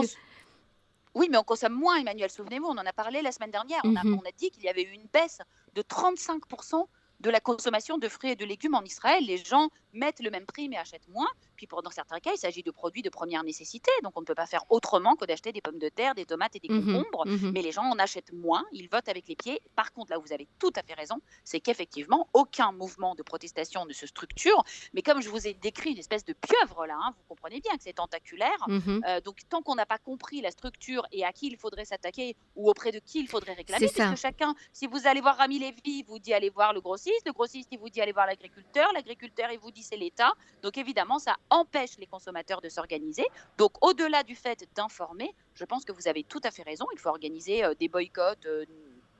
Oui, 1.15 1.27
mais 1.29 1.37
on 1.37 1.43
consomme 1.43 1.73
moins, 1.73 1.97
Emmanuel. 1.97 2.29
Souvenez-vous, 2.29 2.65
on 2.65 2.77
en 2.77 2.85
a 2.85 2.93
parlé 2.93 3.21
la 3.21 3.31
semaine 3.31 3.51
dernière. 3.51 3.81
On, 3.83 3.95
a, 3.95 4.01
on 4.03 4.21
a 4.21 4.31
dit 4.35 4.49
qu'il 4.49 4.63
y 4.63 4.69
avait 4.69 4.83
eu 4.83 4.93
une 4.93 5.07
baisse 5.13 5.39
de 5.75 5.81
35% 5.81 6.87
de 7.19 7.29
la 7.29 7.39
consommation 7.39 7.97
de 7.97 8.09
fruits 8.09 8.31
et 8.31 8.35
de 8.35 8.45
légumes 8.45 8.75
en 8.75 8.83
Israël. 8.83 9.23
Les 9.25 9.37
gens 9.37 9.69
mettent 9.93 10.21
le 10.21 10.29
même 10.29 10.45
prix 10.45 10.69
mais 10.69 10.77
achètent 10.77 11.07
moins. 11.07 11.27
Puis 11.55 11.67
pour, 11.67 11.81
dans 11.83 11.91
certains 11.91 12.19
cas, 12.19 12.31
il 12.33 12.37
s'agit 12.37 12.63
de 12.63 12.71
produits 12.71 13.01
de 13.01 13.09
première 13.09 13.43
nécessité. 13.43 13.91
Donc 14.03 14.13
on 14.15 14.21
ne 14.21 14.25
peut 14.25 14.35
pas 14.35 14.45
faire 14.45 14.63
autrement 14.69 15.15
que 15.15 15.25
d'acheter 15.25 15.51
des 15.51 15.61
pommes 15.61 15.79
de 15.79 15.89
terre, 15.89 16.15
des 16.15 16.25
tomates 16.25 16.55
et 16.55 16.59
des 16.59 16.73
mhm, 16.73 16.97
concombres. 16.97 17.27
Mhm. 17.27 17.51
Mais 17.53 17.61
les 17.61 17.71
gens 17.71 17.83
en 17.83 17.97
achètent 17.99 18.33
moins, 18.33 18.65
ils 18.71 18.87
votent 18.89 19.09
avec 19.09 19.27
les 19.27 19.35
pieds. 19.35 19.61
Par 19.75 19.93
contre, 19.93 20.11
là 20.11 20.19
où 20.19 20.21
vous 20.21 20.33
avez 20.33 20.47
tout 20.59 20.71
à 20.75 20.83
fait 20.83 20.93
raison, 20.93 21.19
c'est 21.43 21.59
qu'effectivement, 21.59 22.27
aucun 22.33 22.71
mouvement 22.71 23.15
de 23.15 23.23
protestation 23.23 23.85
ne 23.85 23.93
se 23.93 24.07
structure. 24.07 24.63
Mais 24.93 25.01
comme 25.01 25.21
je 25.21 25.29
vous 25.29 25.47
ai 25.47 25.53
décrit 25.53 25.91
une 25.91 25.99
espèce 25.99 26.25
de 26.25 26.33
pieuvre 26.33 26.85
là, 26.85 26.97
hein, 26.99 27.13
vous 27.17 27.23
comprenez 27.27 27.59
bien 27.61 27.75
que 27.77 27.83
c'est 27.83 27.93
tentaculaire. 27.93 28.57
Mhm. 28.67 29.01
Euh, 29.07 29.21
donc 29.21 29.41
tant 29.49 29.61
qu'on 29.61 29.75
n'a 29.75 29.85
pas 29.85 29.97
compris 29.97 30.41
la 30.41 30.51
structure 30.51 31.05
et 31.11 31.23
à 31.23 31.31
qui 31.31 31.47
il 31.47 31.57
faudrait 31.57 31.85
s'attaquer 31.85 32.35
ou 32.55 32.69
auprès 32.69 32.91
de 32.91 32.99
qui 32.99 33.19
il 33.19 33.27
faudrait 33.27 33.53
réclamer, 33.53 33.87
parce 33.95 34.11
que 34.11 34.19
chacun, 34.19 34.55
si 34.71 34.87
vous 34.87 35.07
allez 35.07 35.21
voir 35.21 35.37
Rami 35.37 35.59
Lévy, 35.59 35.81
il 35.85 36.03
vous 36.03 36.19
dit 36.19 36.33
allez 36.33 36.49
voir 36.49 36.73
le 36.73 36.81
grossiste, 36.81 37.25
le 37.25 37.33
grossiste 37.33 37.69
il 37.71 37.79
vous 37.79 37.89
dit 37.89 38.01
allez 38.01 38.11
voir 38.11 38.25
l'agriculteur, 38.25 38.91
l'agriculteur 38.93 39.51
il 39.51 39.59
vous 39.59 39.71
dit 39.71 39.82
c'est 39.83 39.97
l'État. 39.97 40.33
Donc 40.61 40.77
évidemment, 40.77 41.19
ça 41.19 41.35
empêche 41.49 41.97
les 41.97 42.07
consommateurs 42.07 42.61
de 42.61 42.69
s'organiser. 42.69 43.25
Donc 43.57 43.73
au-delà 43.85 44.23
du 44.23 44.35
fait 44.35 44.67
d'informer, 44.75 45.35
je 45.55 45.65
pense 45.65 45.85
que 45.85 45.91
vous 45.91 46.07
avez 46.07 46.23
tout 46.23 46.41
à 46.43 46.51
fait 46.51 46.63
raison. 46.63 46.85
Il 46.93 46.99
faut 46.99 47.09
organiser 47.09 47.63
euh, 47.63 47.73
des 47.75 47.87
boycotts 47.87 48.47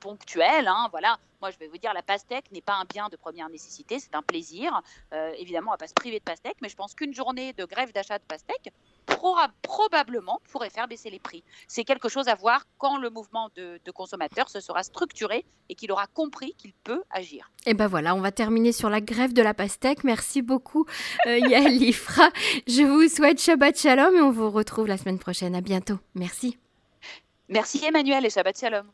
ponctuels. 0.04 0.68
Hein, 0.68 0.88
voilà. 0.90 1.18
Moi, 1.40 1.50
je 1.50 1.58
vais 1.58 1.66
vous 1.66 1.78
dire, 1.78 1.94
la 1.94 2.02
pastèque 2.02 2.52
n'est 2.52 2.60
pas 2.60 2.74
un 2.74 2.84
bien 2.84 3.08
de 3.08 3.16
première 3.16 3.48
nécessité, 3.48 3.98
c'est 3.98 4.14
un 4.14 4.22
plaisir. 4.22 4.82
Euh, 5.12 5.32
évidemment, 5.38 5.70
on 5.70 5.72
ne 5.72 5.74
va 5.74 5.78
pas 5.78 5.88
se 5.88 5.94
priver 5.94 6.18
de 6.18 6.24
pastèque, 6.24 6.56
mais 6.60 6.68
je 6.68 6.76
pense 6.76 6.94
qu'une 6.94 7.14
journée 7.14 7.54
de 7.54 7.64
grève 7.64 7.92
d'achat 7.92 8.18
de 8.18 8.24
pastèque 8.24 8.70
probablement 9.62 10.40
pourrait 10.50 10.70
faire 10.70 10.88
baisser 10.88 11.10
les 11.10 11.18
prix. 11.18 11.42
C'est 11.68 11.84
quelque 11.84 12.08
chose 12.08 12.28
à 12.28 12.34
voir 12.34 12.64
quand 12.78 12.98
le 12.98 13.10
mouvement 13.10 13.50
de, 13.56 13.78
consommateurs 13.92 14.48
se 14.48 14.60
sera 14.60 14.82
structuré 14.82 15.44
et 15.68 15.74
qu'il 15.74 15.90
aura 15.92 16.06
compris 16.06 16.54
qu'il 16.54 16.72
peut 16.72 17.02
agir. 17.10 17.50
Et 17.66 17.74
ben 17.74 17.86
voilà, 17.86 18.14
on 18.14 18.20
va 18.20 18.32
terminer 18.32 18.72
sur 18.72 18.90
la 18.90 19.00
grève 19.00 19.32
de 19.32 19.42
la 19.42 19.54
pastèque. 19.54 20.04
Merci 20.04 20.42
beaucoup 20.42 20.86
euh, 21.26 21.38
Yael 21.48 21.82
Ifra. 21.82 22.28
Je 22.66 22.82
vous 22.82 23.08
souhaite 23.08 23.40
Shabbat 23.40 23.78
Shalom 23.78 24.14
et 24.14 24.20
on 24.20 24.30
vous 24.30 24.50
retrouve 24.50 24.86
la 24.86 24.98
semaine 24.98 25.18
prochaine. 25.18 25.54
À 25.54 25.60
bientôt. 25.60 25.98
Merci. 26.14 26.58
Merci 27.48 27.84
Emmanuel 27.84 28.24
et 28.24 28.30
Shabbat 28.30 28.58
Shalom. 28.58 28.86